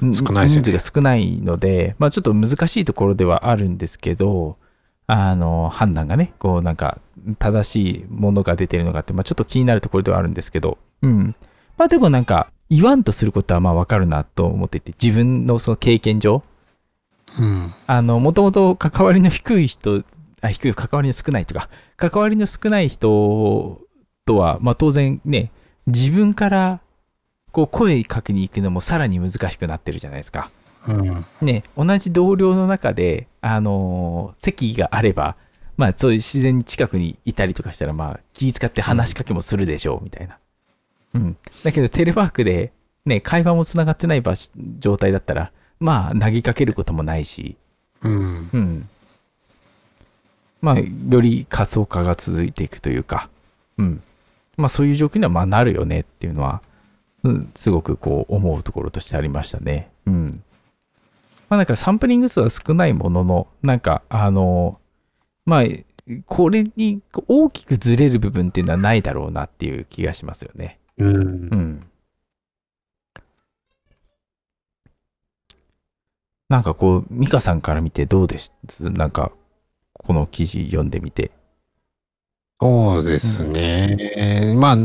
[0.00, 4.56] うん少ないね人数が少ないので、まあ、ちょっと難しいところではあるんですけど、
[5.08, 7.00] あの、判断がね、こうなんか
[7.40, 11.34] 正しいものが出てるのかって、まあ、ちょっと気になるところではあるんですけど、うん。
[11.76, 16.42] まあでもなんか、言わんとすることはまあわかるなと思っていて、自分のその経験上、
[18.20, 20.04] もともと関わりの低い人、
[20.40, 23.80] あ、低い、関わりの少ないとか、関わりの少ない人
[24.24, 25.52] とは、まあ当然ね、
[25.86, 26.80] 自分から
[27.52, 30.50] こう声かけに行くのもさらに難しくなってるじゃないですか。
[30.86, 31.26] うん。
[31.42, 35.36] ね、同じ同僚の中で、あのー席があれば、
[35.76, 40.38] まあ、そういう自然に近くにいたりとかしたら、まあ、気遣って話しかけもするでしょう、みたいな。
[41.14, 41.36] うん。
[41.62, 42.72] だけど、テレワークで、
[43.06, 47.56] ね、会話もつながってない場所状態だったら、まあ、投げかけることもないし、
[48.02, 48.50] うん。
[48.52, 48.88] うん。
[50.60, 53.28] まあ、より仮想化が続いていくというか、
[53.78, 54.02] うん。
[54.56, 56.62] まあ、そういう状況には、まあ、なるよねっていうのは、
[57.22, 59.90] うん、すごくこう、思うところとしてありましたね。
[60.06, 60.42] うん。
[61.48, 64.80] まあ、なんかサンプリング数は少ないものの、なんか、あの、
[65.46, 65.64] まあ、
[66.26, 70.78] これに大きくずれる部分っていうのはないだろうなっていう気がしますよね。
[70.98, 71.20] うんう。
[71.56, 71.86] ん。
[76.48, 79.32] なんかこう、ミカさんから見てどうでしたなんか、
[79.92, 81.30] この記事読んでみて。
[82.60, 84.54] そうですね。
[84.56, 84.76] まあ、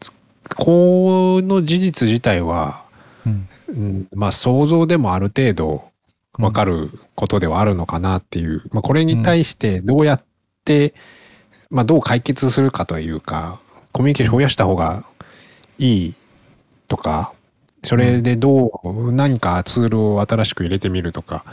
[0.00, 0.12] つ
[0.56, 2.86] この事実自体は、
[3.26, 3.48] うん。
[3.68, 5.90] うんまあ想像でもある程度
[6.38, 10.24] わかることではあるのかなっていう、まあこれに対してどうやっ
[10.64, 10.94] て、
[11.70, 13.60] まあどう解決するかというか、
[13.92, 15.04] コミュニケーションを増やした方が
[15.78, 16.14] いい
[16.88, 17.32] とか、
[17.84, 21.44] それでどう何かツールを新しく入れてみるとか、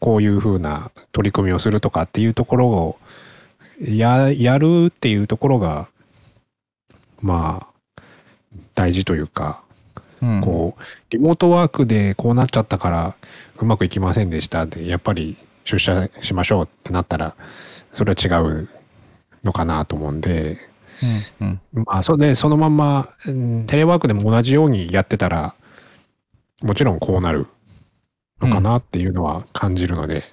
[0.00, 2.98] こういうふうな取り組みをするとかっていうところを
[3.80, 5.88] ややるっていうところが、
[7.20, 8.02] まあ
[8.74, 9.62] 大事というか、
[10.22, 13.16] うん、こうリモートワークでこうなっちゃったから
[13.58, 17.36] うまくいきませんでしたでやっぱり出社しましょうってなったら
[17.92, 18.68] それは違う
[19.44, 20.58] のかなと思うんで
[21.40, 21.84] うん、うん。
[21.84, 25.54] まあそれでそのまんまうんテレワークでも同じようにやってたら
[26.62, 27.46] もちろんこうなる
[28.40, 30.24] のかなっていうのは感じるので、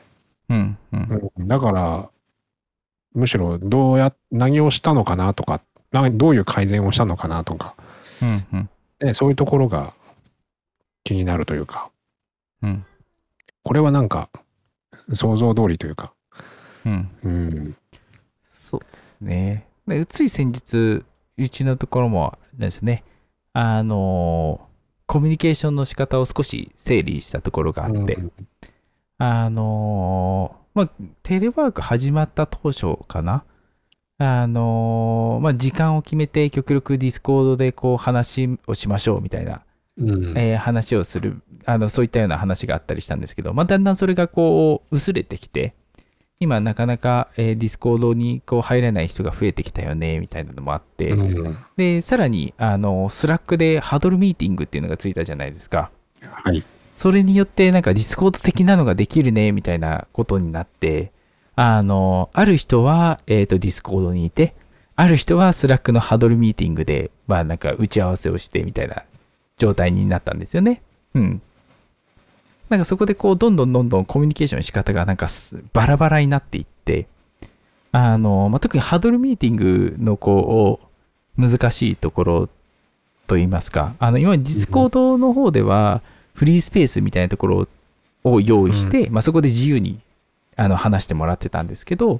[0.49, 1.31] うん、うん。
[1.37, 2.09] うんだから
[3.13, 5.61] むしろどうや何をしたのかなとか
[5.91, 7.75] などういう改善をしたのかなとか
[8.21, 8.69] うん、うん。
[8.99, 9.93] でそういうところが
[11.03, 11.91] 気になるというか
[12.61, 12.85] うん、
[13.63, 14.29] これはなんか
[15.13, 16.13] 想像通りというか、
[16.85, 17.09] うん。
[17.23, 17.75] うん、
[18.43, 19.67] そうですね。
[19.87, 21.03] でつい先日、
[21.37, 23.03] うちのところもですね、
[23.53, 24.67] あの、
[25.07, 28.31] コミュニケーションの仕方を少し整理したところがあって、うん
[29.17, 30.89] あのーまあ、
[31.23, 33.43] テレワーク始まった当初かな？
[34.17, 39.61] あのーまあ、時間を決めて極力 Discord でこう話をしましょうみたいな、
[39.97, 45.73] うんえー話をするあの、そういったような話があったりしたんですけど、まあ、だんだんそれがこう薄れてきて、
[46.39, 55.91] 今なかなか、えー Discord にこう入れない人が増えてきたよねみたいなのもあって、うんで、さらにあの Slack でハドルミーティングっていうのがついたじゃないですか。
[56.21, 56.63] はい。
[56.95, 61.11] それによってなんか Discord 的なのができるねみたいなことになって、
[61.55, 64.55] あの、ある人は、えっ、と、 Discord にいて、
[64.97, 69.03] ある人は Slack のハドルミーティングで、まあなんか打ち合わせをしてみたいな
[69.57, 70.81] 状態になったんですよね。
[71.13, 71.41] うん。
[72.69, 77.07] なんかそこでこう、どんどんどんどんコミュニケーションの仕方がなんかすバラバラになっていって、
[77.91, 80.79] あの、まあ、特にハドルミーティングのこ
[81.37, 82.49] う、難しいところ
[83.27, 86.01] といいますか、あの、今、 Discord の方では、
[86.33, 87.67] フリースペースみたいなところ
[88.25, 89.99] を用意して、まあ、そこで自由に
[90.57, 92.19] あの話してもらってたんですけど、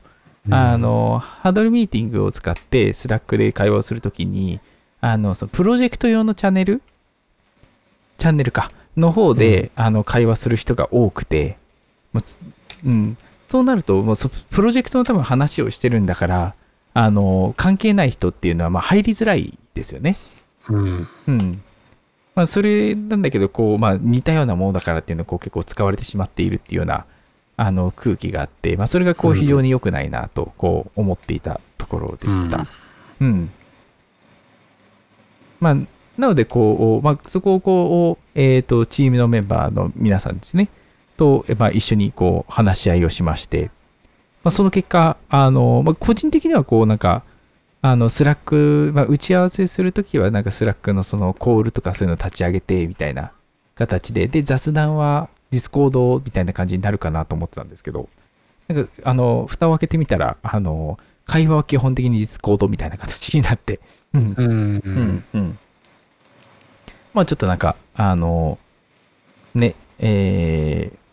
[0.50, 4.60] あのハドルミーティングを使って Slack で会話をするときに
[5.02, 6.82] あのそのプロジェクト用のチャンネル？
[8.20, 11.58] チャンネルかの方で、あの会話する人が多くて、
[12.14, 12.22] も
[12.86, 16.56] うん、そうなるともうそプロジェクトの多分話をしてるんだから
[16.94, 20.18] あの関係ない人っていうのはまあ入りづらいですよね。
[20.70, 21.08] うん。
[21.28, 21.62] うん
[22.36, 27.06] まあ、それなんだけどこう、まあ、似たようなものだからっていうのをこう結構使われてしまっているっていうような
[27.56, 32.68] あの空気があって、まあ、それがこううん非常に良くないなとこう思っていたところでした。
[33.22, 33.50] うん
[35.62, 35.78] まあ、
[36.18, 40.70] なのでこう、まあ、そこをこう、えー、とチームのメンバーの皆さんですね。
[41.18, 43.72] と、えまあ、一緒にこう話し合いをしまして、
[44.44, 47.24] まあ、その結果あの、まあ、個人的にはこうなんか
[47.82, 53.32] あの Slack、まあ、打ち合わせするときはなんか Slack のそのコールとかそういうのを立ち上げてみたいな
[53.76, 54.28] 形で。
[54.28, 58.10] で雑談は Discord みたいな感じになるかなと思ってたんですけど。
[58.68, 63.80] なんかあの蓋を開けてみたらあの会話は基本的に Discord みたいな形になって、
[64.14, 64.34] うん。
[64.36, 64.48] うん。
[64.78, 65.26] ううんん。
[65.34, 65.60] うん
[67.16, 68.60] まあちょっとなんかあの
[69.56, 71.06] ねえー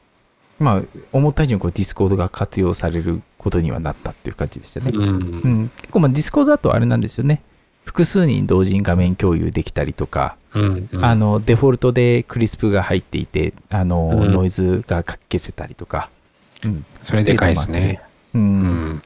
[0.63, 0.83] まあ
[1.13, 4.93] 思った以上にこう Discord が活用されることにはなったっていう感じでしたね。
[4.95, 7.43] うんうん、結構まあ Discord だとあれなんですよね。
[7.85, 10.89] 複数人同時に画面共有できたりとか、うん。
[11.01, 16.11] あのデフォルトで Krisp が入っていてあの、うんノイズが消せたりとか、
[16.65, 18.01] うんそれでかいですね。
[18.35, 18.63] ううん
[18.95, 19.03] ん。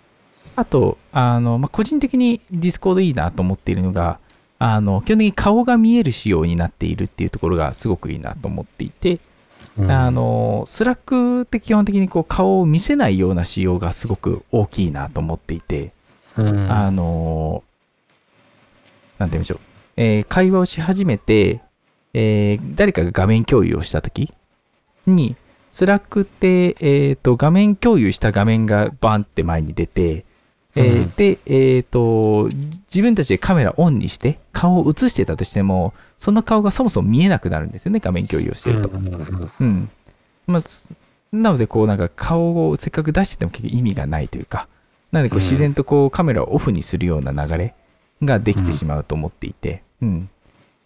[0.57, 4.18] あとあの、まあ、個人的に Discord いいなと思っているのが
[4.59, 9.18] あの基本的に顔が見える仕様になっているっていうところがすごくいいなと思っていて、
[9.78, 15.92] あ、の Slackって基本的にこう顔を見せないような仕様がすごく大きいなと思っていて、
[16.36, 16.70] うん。
[16.70, 17.62] あの
[19.18, 19.59] なんて言うんでしょう、
[19.96, 21.61] えー会話をし始めて、
[22.14, 24.32] えー誰かが画面共有をしたとき
[25.07, 25.36] に、
[25.68, 30.24] Slackって、えーと、画面共有した画面がバンって前に出て、
[30.77, 38.91] えーうんで、えーと、じ自分たちでカメラオンにして、顔を映してたとしても、その顔がそもそも見えなくなるんですよね、画面共有をしてると。
[39.61, 39.91] うん。
[40.47, 40.89] まあ、す
[41.33, 44.68] なので、こう、なんか顔をせっかく出してても結局意味がないというか、
[45.12, 47.74] なのでこううん自然とこうカメラをオフにするような流れ
[48.22, 50.31] ができてしまうと思っていて、うん。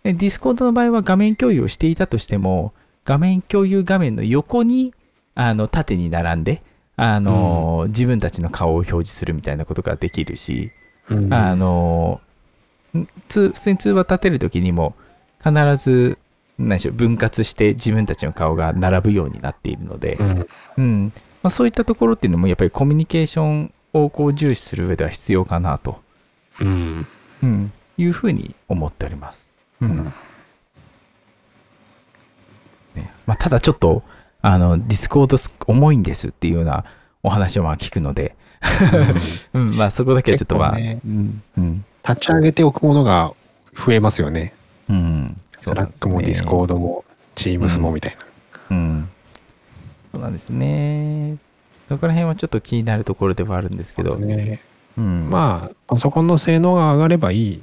[0.02, 2.72] で、 Discord の場合は画面共有をしていたとしても、
[3.04, 4.94] 画面共有画面の横に、
[5.34, 6.62] あの、縦に並んで、
[7.02, 10.70] あの、自分たちの顔を表示するみたいなことができるし、
[11.08, 11.32] うん。
[11.32, 12.20] あの、
[12.92, 14.94] 普通に通話立てるときにも、
[15.42, 16.18] 必ず、
[16.58, 20.46] 何でしょう、分割して自分たちの顔が並ぶようになっているので、うん。
[20.76, 21.12] うん。
[21.42, 26.02] まあ、そういったところっていうのも、やっぱりコミュニケーションをこう重視する上では必要かなと、
[26.60, 27.06] うん。
[27.42, 29.50] うん、いうふうに思っております。
[29.80, 30.04] うん。
[32.94, 33.10] ね。
[33.24, 34.02] まあ、ただちょっと、
[34.42, 35.36] あの、 Discord
[35.66, 36.84] 重いんですっていうような
[37.22, 38.36] お話をまあ聞くので、
[39.52, 43.32] うん、 まあそこだけはちょっとまあ、ねうん、うん、立ち上げておくものが
[43.74, 44.54] 増えますよね。
[44.88, 48.16] うん、 Slackも Discordも、 Teamsもみたい
[48.70, 48.76] な。
[48.76, 49.08] うん。
[50.12, 51.36] そうなんですね。
[51.88, 54.62] そこら辺はちょっと気になるところではあるんですけど、ね。
[54.98, 57.62] うん、まあ、パソコンの性能が上がればいい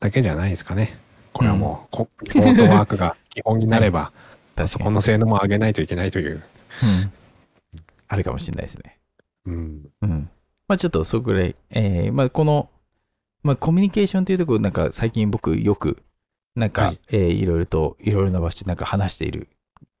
[0.00, 0.98] だけじゃないですかね。
[1.32, 4.12] これはもう、こリモートワークが基本になれば、
[4.56, 6.34] パ確かにソコンの性能も上げないといけないという。
[6.34, 6.42] うん、
[8.08, 8.98] あるかもしれないですね。
[9.46, 9.88] うん。
[10.02, 10.30] うん。
[10.68, 12.68] まあちょっとそこぐらい、えーまあこの、
[13.42, 16.02] まあコミュニケーションというところ、なんか最近僕よく、
[16.54, 19.48] なんか、はいえーいろいろと、いろいろな場所でなんか話している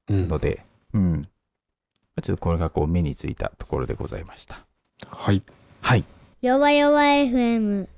[0.08, 1.12] うんので、うん。
[1.22, 1.26] ま
[2.16, 4.64] あちょっとこれがこう目についたところでございました。
[5.06, 5.42] はい。
[5.82, 6.04] はい。
[6.42, 7.88] 弱々 FM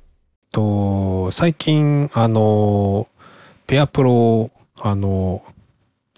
[0.53, 3.09] と、最近、あの、
[3.67, 5.43] ペアプロを、あの、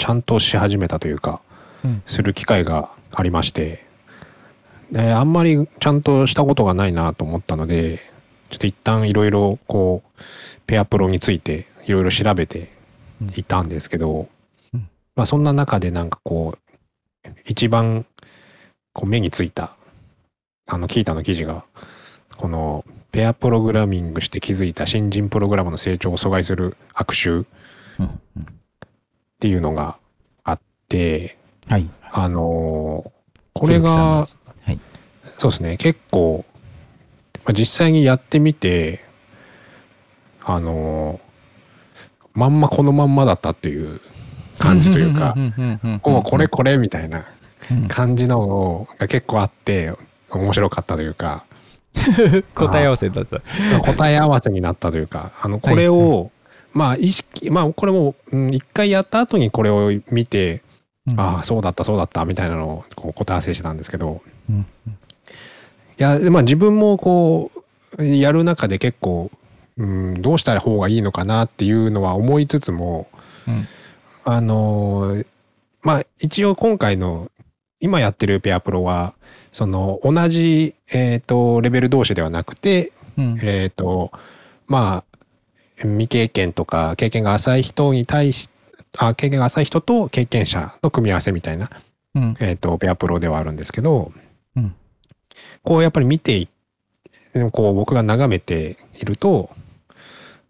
[0.00, 1.42] ちゃんとし始めたというか、
[1.84, 2.02] うん。
[2.06, 3.84] する機会がありまして、
[4.90, 8.00] であんまりちゃんとしたことがないなと思ったので、
[8.48, 10.22] ちょっと一旦いろいろこう、
[10.66, 12.72] ペアプロについていろいろ調べて
[13.36, 14.28] いたんですけど、
[14.72, 14.88] うん。
[15.16, 18.06] まあそんな中でなんかこう、一番
[18.94, 19.76] こう目についた、
[20.66, 21.66] あの、キータの記事が、
[22.38, 27.44] この、ペアプログラミングして気づいた新人プログラムの成長を阻害する悪臭
[29.40, 29.96] っていうのが
[30.44, 31.88] あって、はい。
[32.12, 33.10] あのー
[33.54, 34.26] これが、は
[34.68, 34.78] い。
[35.38, 36.44] そうですね、結構、
[37.36, 39.02] まあ、実際にやってみて、
[40.44, 41.20] あのー
[42.34, 44.02] まんまこのまんまだったっていう
[44.58, 45.34] 感じというか、
[46.04, 47.24] もうこれこれみたいな
[47.70, 49.94] うん感じのが結構あって、
[50.30, 51.44] 面白かったというか、
[52.54, 53.40] 答え合わせだった。
[53.80, 56.30] 答え合わせになったというか、あの、これを、
[56.72, 60.62] まあ意識、まあこれも、うん一回やった後にこれを見て、
[61.16, 64.22] ああそうだったそうだったみたいなのをこう答え合わせしてたんですけど。
[64.48, 64.60] うん。
[64.60, 67.50] いやまあ自分もこ
[67.98, 69.30] うやる中で結構、
[69.76, 73.08] うん、どうしたら方がいいのかなっていうのは思いつつも
[73.46, 73.66] うん。
[74.24, 75.26] あのー
[75.82, 77.30] まあ一応今回の
[77.80, 79.14] 今やってるペアプロは
[79.50, 83.38] その同じ、えー、とレベル同士ではなくてうん。
[83.42, 84.12] えっ、と
[84.66, 85.09] まあ
[85.82, 88.48] 未経験とか経験が浅い人に対し
[88.98, 91.70] あ経験が浅い人と経験者の組み合わせみたいな、
[92.14, 92.36] うん。
[92.40, 94.12] えー、とペアプロではあるんですけど
[94.56, 94.74] うん。
[95.62, 96.48] こうやっぱり見てい
[97.52, 99.50] こう僕が眺めていると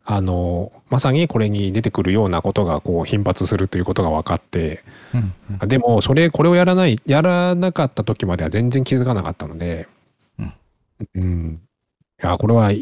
[0.05, 4.83] あのまさにこれに出てくるようなことがこう頻発するということが分かって
[5.15, 5.69] うん。
[5.69, 9.87] でもそれこれをやらないやらなかった時までは全然気づかなかったので
[10.39, 10.55] うん。
[11.15, 11.61] うん。
[12.23, 12.73] いやこれは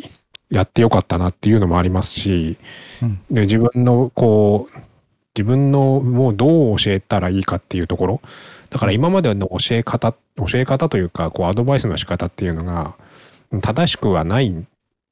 [0.50, 2.58] やってよかったなっていうのもありますし
[3.02, 3.20] うん。
[3.30, 4.78] で自分のこう
[5.34, 8.20] 自分のもうどう教えたらいいかっていうところ。
[8.70, 12.96] だから今までの教え方教え方というかこうアドバイスの仕方っていうのが
[13.62, 14.66] 正しくはない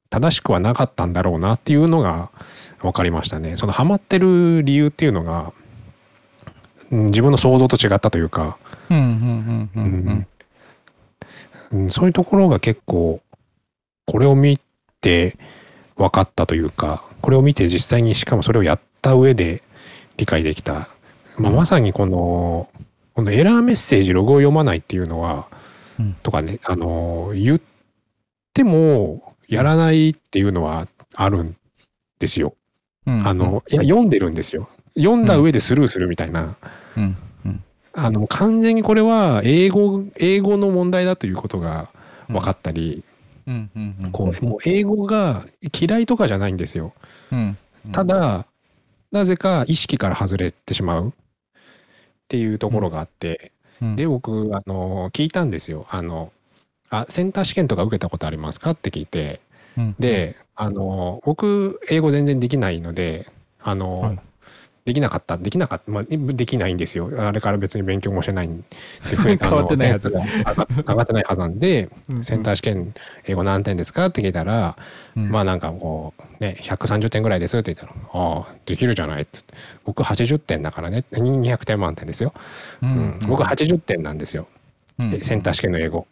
[0.09, 2.31] 正しくはなかったんだろうなっていうのが
[2.79, 3.57] 分かりましたね。
[3.57, 5.53] そのハマってる理由っていうのが
[6.91, 8.57] うん自分の想像と違ったというか、
[11.89, 13.21] そういうところが結構
[14.05, 14.57] これを見
[15.01, 15.37] て
[15.95, 19.63] 分かったというかこれを見て実際にしかもそれをやった上で
[20.17, 20.89] 理解できた、
[21.37, 22.69] まあ、まさにこの
[23.17, 25.47] このエラーメッセージログを読まないっていうのは、
[25.99, 26.13] うん。
[26.21, 27.61] とかねあの言っ
[28.53, 31.57] てもやらないっていうのはあるん
[32.19, 32.53] ですよ。
[33.07, 33.27] うん。
[33.27, 34.69] あのいや読んでるんですよ。
[34.95, 36.57] 読んだ上でスルーするみたいな。
[36.95, 37.17] うん。
[37.45, 37.63] うん。
[37.93, 41.89] あの完全にこれは英語英語の問題だということが
[42.27, 43.03] 分かったり、
[44.11, 45.45] こうもう英語が
[45.79, 46.93] 嫌いとかじゃないんですよ。
[47.31, 47.57] うん
[47.93, 48.45] ただ
[49.11, 51.11] なぜか意識から外れてしまうっ
[52.27, 53.95] ていうところがあって、うん。
[53.95, 55.85] で僕あの聞いたんですよ。
[55.89, 56.33] あの
[56.89, 59.39] あセンター試験とか受けたことありますかって聞いて。
[59.77, 59.95] うん。
[59.97, 63.31] であの僕英語全然できないので
[63.61, 64.19] あの、はい
[64.87, 67.11] できなかったできなかった、まあ、できないんですよ。
[67.17, 68.63] あれから別に勉強もしてないん
[69.03, 72.93] 変わってないやつあの点数が上が上がってないはずなんでうんセンター試験
[73.25, 74.77] 英語何点ですかって聞いたら、
[75.17, 75.29] うん。
[75.29, 79.55] まあなんかこうね130点ぐらいですって言ったら「ああできるじゃない」っつって。
[79.83, 81.03] 僕80点だからね。
[81.11, 82.33] 200点満点ですよ、
[82.81, 82.91] ううん。
[82.91, 83.19] ん。
[83.27, 84.47] 僕80点なんですよ、
[84.99, 86.07] うんえセンター試験の英語。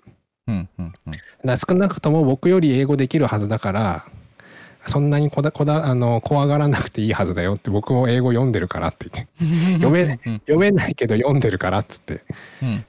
[0.47, 0.93] うんうん
[1.45, 1.57] うん。
[1.57, 4.05] 少なくとも僕より英語できるはずだから
[4.87, 9.77] そんなにこだこだあの怖がらなくていいはずだよって僕も英語読んでるからって言って。
[9.81, 10.33] 読めうん。
[10.39, 12.21] 読めないけど読んでるからっつって。
[12.61, 12.85] うん。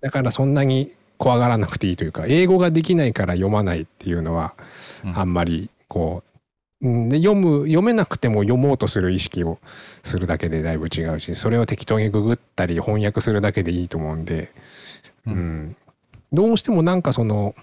[0.00, 4.54] だからそんなに怖がらなくていいというか英語ができないから読まないっていうのは
[5.04, 5.18] うん。
[5.18, 6.22] あんまりこ
[6.82, 9.58] ううんで読む読めなくても読もうとする意識を
[10.04, 14.52] するだけでだいぶ違うしそれを適当にググったり翻訳するだけでいいと思うんで、
[15.26, 15.36] ううん。
[15.36, 15.76] ん
[16.32, 17.54] どうしてもなんかその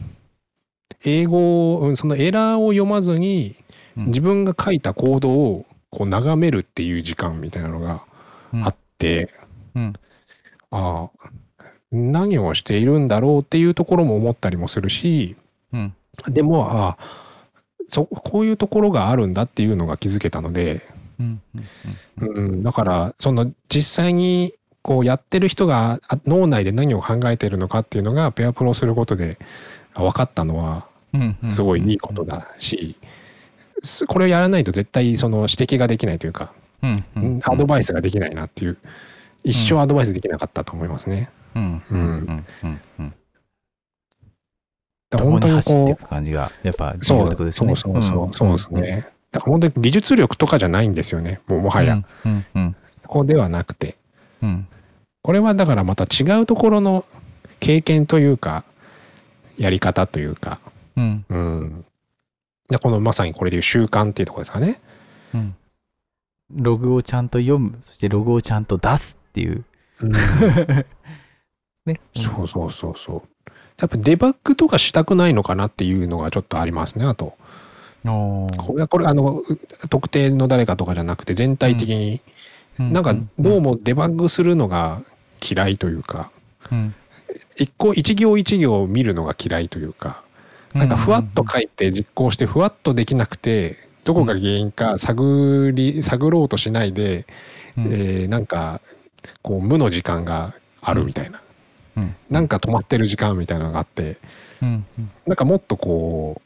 [1.03, 3.64] 英語そのエラーを読まずにうん
[3.95, 8.03] 自分が書いたコードをこう眺めるっていう時間みたいなのが
[8.63, 9.33] あって、
[9.75, 9.93] うん。
[10.71, 11.29] ああ
[11.91, 15.35] 何をしているんだろうっていうところも思ったりもするし
[15.71, 15.93] うん。
[16.27, 16.97] でもああ
[17.87, 20.81] そこういうところがあるんだっていうのが気づけたので、
[21.19, 21.41] うん
[22.21, 29.37] うんうん、だからその実際にこうやってる人があ脳内で何を考えてるのかっていうのがペアプロすることで
[29.93, 33.24] 分かったのはうんうんすごいいいことだし、す
[34.07, 36.53] これをやらないと絶対その指摘ができないというか、
[36.83, 38.77] うんうんアドバイスができないなっていう
[39.43, 41.29] 一生アドバイスできなかったと思いますね。
[41.55, 41.83] うん。
[41.89, 41.93] う
[45.17, 47.75] 本当に共に走っていこく感じがやっぱう重要そうってことですね。
[47.75, 49.07] そうそうそうそうですね。
[49.31, 51.95] だから本当に技術力とかじゃないんですよねもうもはや、
[52.25, 53.97] うんうんそこではなくて。
[54.41, 54.67] うん。
[55.21, 57.05] これはだからまた違うところの
[57.59, 58.63] 経験というか
[59.57, 60.59] やり方というか。
[60.97, 61.25] うん。
[61.29, 61.85] うん
[62.69, 64.81] でこのまさにこれでいう習慣っていうところですかね。
[65.33, 65.55] うん。
[66.51, 67.77] ログをちゃんと読む。
[67.81, 69.63] そしてログをちゃんと出すっていう。
[71.85, 71.99] ね。
[72.15, 73.21] そうそうそうそう。
[73.77, 77.37] やっぱデバッグとかしたくないのかなっていうのがちょっとありますねあと。
[78.03, 79.57] これはこれあのう
[79.89, 82.21] 特定の誰かとかじゃなくて全体的に、
[82.77, 85.01] なんかどうもデバッグするのが
[85.41, 86.31] 嫌いというか。
[86.71, 86.95] うん。
[87.57, 90.23] 一個一行一行見るのが嫌いというか
[90.75, 97.25] なんかふわっと書いて実行してふわっとできなくてどこが原因か探り探ろうとしないで、
[97.77, 97.83] うん。
[97.85, 98.81] えーなんか
[99.41, 101.41] こう無の時間があるみたいな、
[101.97, 102.15] うん。
[102.29, 104.17] なんか止まってる時間みたいなのがあって
[104.61, 104.85] うん。
[104.99, 105.11] うん。
[105.25, 106.41] なんかもっとこ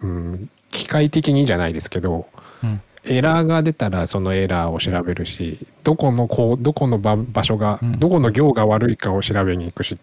[0.00, 2.26] う、うん、機械的にじゃないですけど
[2.64, 2.80] うん。
[3.04, 7.92] エラーが出たらそのエラーを調べるしどこのこうどこの場場所が、うん。
[7.92, 9.98] どこの行が悪いかを調べに行くし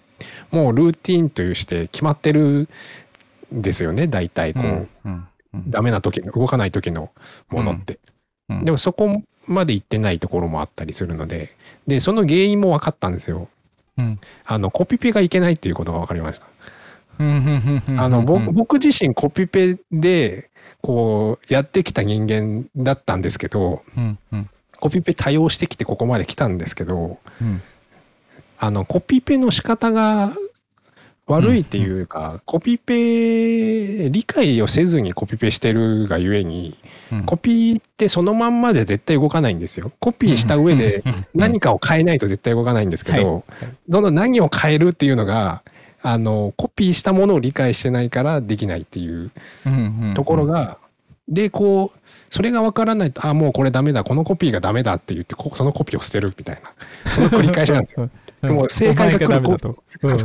[0.51, 2.67] もうルーティンとして決まってるん
[3.53, 5.27] ですよね大体こう、うん
[5.67, 7.11] ダメな時の動かない時の
[7.49, 7.99] ものって、
[8.49, 11.55] うんでもそこまで行ってないところもあったりするので。
[11.87, 13.49] でその原因も分かったんですよ。
[13.97, 14.19] うん。
[14.45, 16.47] あのコピペがいけないっていうことが分かりました。
[17.19, 20.49] あの僕自身コピペで
[20.81, 24.49] こうやってきた人間だったんですけどうんうん。
[24.79, 27.61] コピペ多用してきてここまで来たんですけどうん。
[28.57, 30.33] あのコピペの仕方が
[31.25, 36.77] 悪いっていうか、コピペ理解をせずにコピペしてるがゆえに
[37.11, 37.25] うん。
[37.25, 39.91] コピーってそのまんまで絶対動かないんですよ。
[39.99, 41.03] コピーした上で
[41.33, 43.45] 何かを変えないと絶対動かないんですけど、
[43.89, 45.63] その何を変えるっていうのが
[46.01, 49.31] あのコピーしたものを理解してないからできないっていう
[49.65, 50.13] うんうんうん。
[50.15, 50.77] ところが、
[51.29, 51.99] でこう
[52.29, 54.03] それが分からないとあもうこれダメだ。
[54.03, 57.11] このコピーがダメだって言ってこそのコピーを捨てるみたいな。
[57.11, 58.09] その繰り返しなんですよ。
[58.51, 60.17] も正解が来るうん。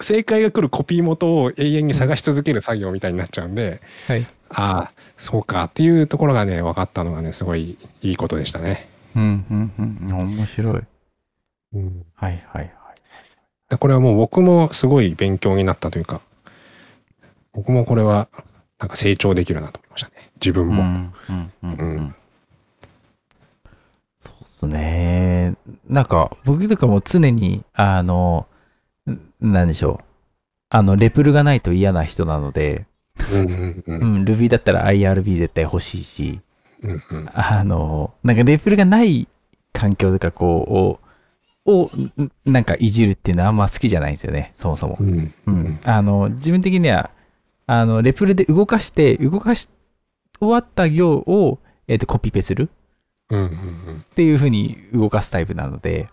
[0.00, 4.26] 正解が来るコピー元を永遠に探し続ける作業みたいになっちゃうんで、はい。
[4.50, 8.88] ああそうかっていうところがね分かったのがねすごいいいことでしたね。
[9.16, 10.80] うんうんうん面白い。
[11.74, 12.06] うん。
[12.14, 12.72] はいはいはい。
[13.70, 16.20] でこれはもう僕もすごい勉強になったというか
[17.52, 18.28] 僕もこれは
[18.78, 20.30] なんか成長できるなと思いましたね。
[20.36, 20.82] 自分も。
[20.82, 22.14] うんうんうんううん
[24.62, 25.54] すね。
[25.88, 28.46] なんか、僕とかも常に、あの、
[29.40, 30.04] んなんでしょう。
[30.70, 32.86] あの、レプルがないと嫌な人なので、
[33.30, 36.40] うん Ruby だったら IRB 絶対欲しいし、
[36.82, 39.28] うんうんあの、なんかレプルがない
[39.72, 40.98] 環境とかこ
[41.66, 45.02] う、を、を、んなんかいじるっていうのはあんま好きじゃないんですよね、そもそもう。
[45.02, 45.80] んうん。
[45.84, 47.10] あの、自分的には、
[47.66, 49.68] あの、レプルで動かして、動かし、
[50.40, 52.70] 終わった行を、えっ、と、コピペする。
[53.30, 56.08] っていう風に動かすタイプなので、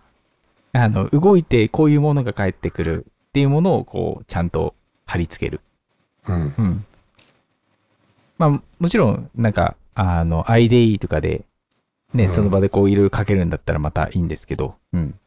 [0.71, 5.61] あの、動いてこういうものが返ってくるっていうものをこう、ちゃんと貼り付ける。
[6.27, 6.85] うんうん。
[8.37, 11.45] まあ、もちろん、なんか、あの、IDE とかで、
[12.13, 15.19] ね、うんその場でこういろいろ書けるんだったらまたいいんですけど、うん。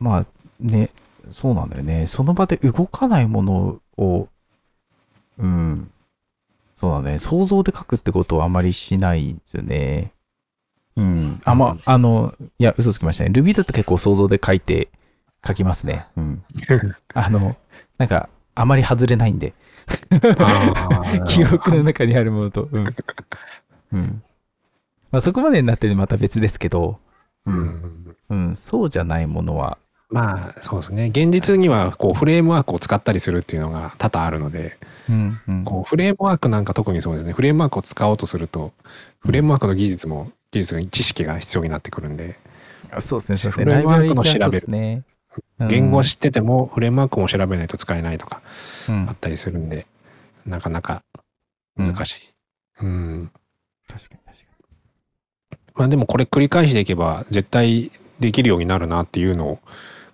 [0.00, 0.26] まあ、
[0.58, 0.90] ね、
[1.30, 2.06] そうなんだよね。
[2.06, 4.28] その場で動かないものを、
[5.38, 5.90] うん。
[6.74, 7.18] そうだね。
[7.18, 10.11] 想像で書くってことはあまりしないんですよね。
[10.96, 11.40] うん。
[11.44, 13.30] あ、まあ、あの、いや、嘘つきましたね。
[13.30, 14.88] Ruby だと結構想像で書いて、
[15.46, 16.06] 書きますね。
[16.16, 16.42] うん。
[17.14, 17.56] あの、
[17.98, 19.54] なんか、あまり外れないんで。
[21.28, 22.68] 記憶の中にあるものと。
[22.70, 22.94] うん。
[23.92, 24.22] うん。
[25.10, 26.98] まあ、そこまでになってるまた別ですけど、
[27.46, 27.58] ううん。
[27.64, 29.78] んうん、そうじゃないものは、
[30.12, 34.78] まあそうですね現実にはこうフレームワークを使ったりするっていうのが多々あるので
[35.08, 35.64] うん、うん。
[35.64, 38.72] こうフレームワークなんか特にそうですねフレームワークを使おうとすると
[39.20, 42.38] フレームワークの技術も技術の知識が必要になってくるんで
[42.90, 43.64] あそうですね、そうですね。
[43.64, 45.02] フレームワークの調べるそうですね。
[45.68, 48.42] 言語知っててもフレームワークも調べないと使えないとか
[48.88, 49.86] うん、あったりするんで
[50.44, 51.02] なかなか
[51.76, 52.34] 難しい。
[52.82, 53.32] うん
[53.88, 54.52] 確かに確か
[55.74, 57.90] まあでもこれ繰り返していけば絶対
[58.20, 59.58] できるようになるなっていうのを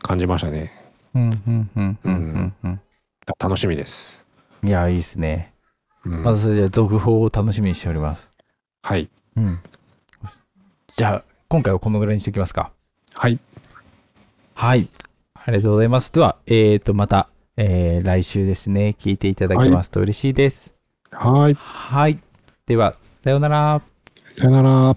[0.03, 0.73] 感じましたね。
[1.15, 1.21] に。
[1.21, 2.81] うん、うん、うん、うん、うん。
[3.39, 4.25] 楽しみです。
[4.63, 5.53] いや、いいですね。
[6.05, 8.31] うんまずそれじゃあ続報を楽しみにしております。
[8.83, 9.09] はい。
[9.37, 9.61] うん。
[10.99, 12.73] じゃあ、今回はこのぐらいにしておきますか。
[13.15, 13.39] はい。
[14.55, 14.89] はい。
[15.33, 16.13] ありがとうございます。
[16.13, 20.75] では、えっ、と、また、えー来週ですね、聞いていただけますと嬉しいです。
[21.13, 21.55] はい。
[21.55, 22.19] はい。
[22.67, 23.81] では、さようなら。
[24.35, 24.97] さよなら。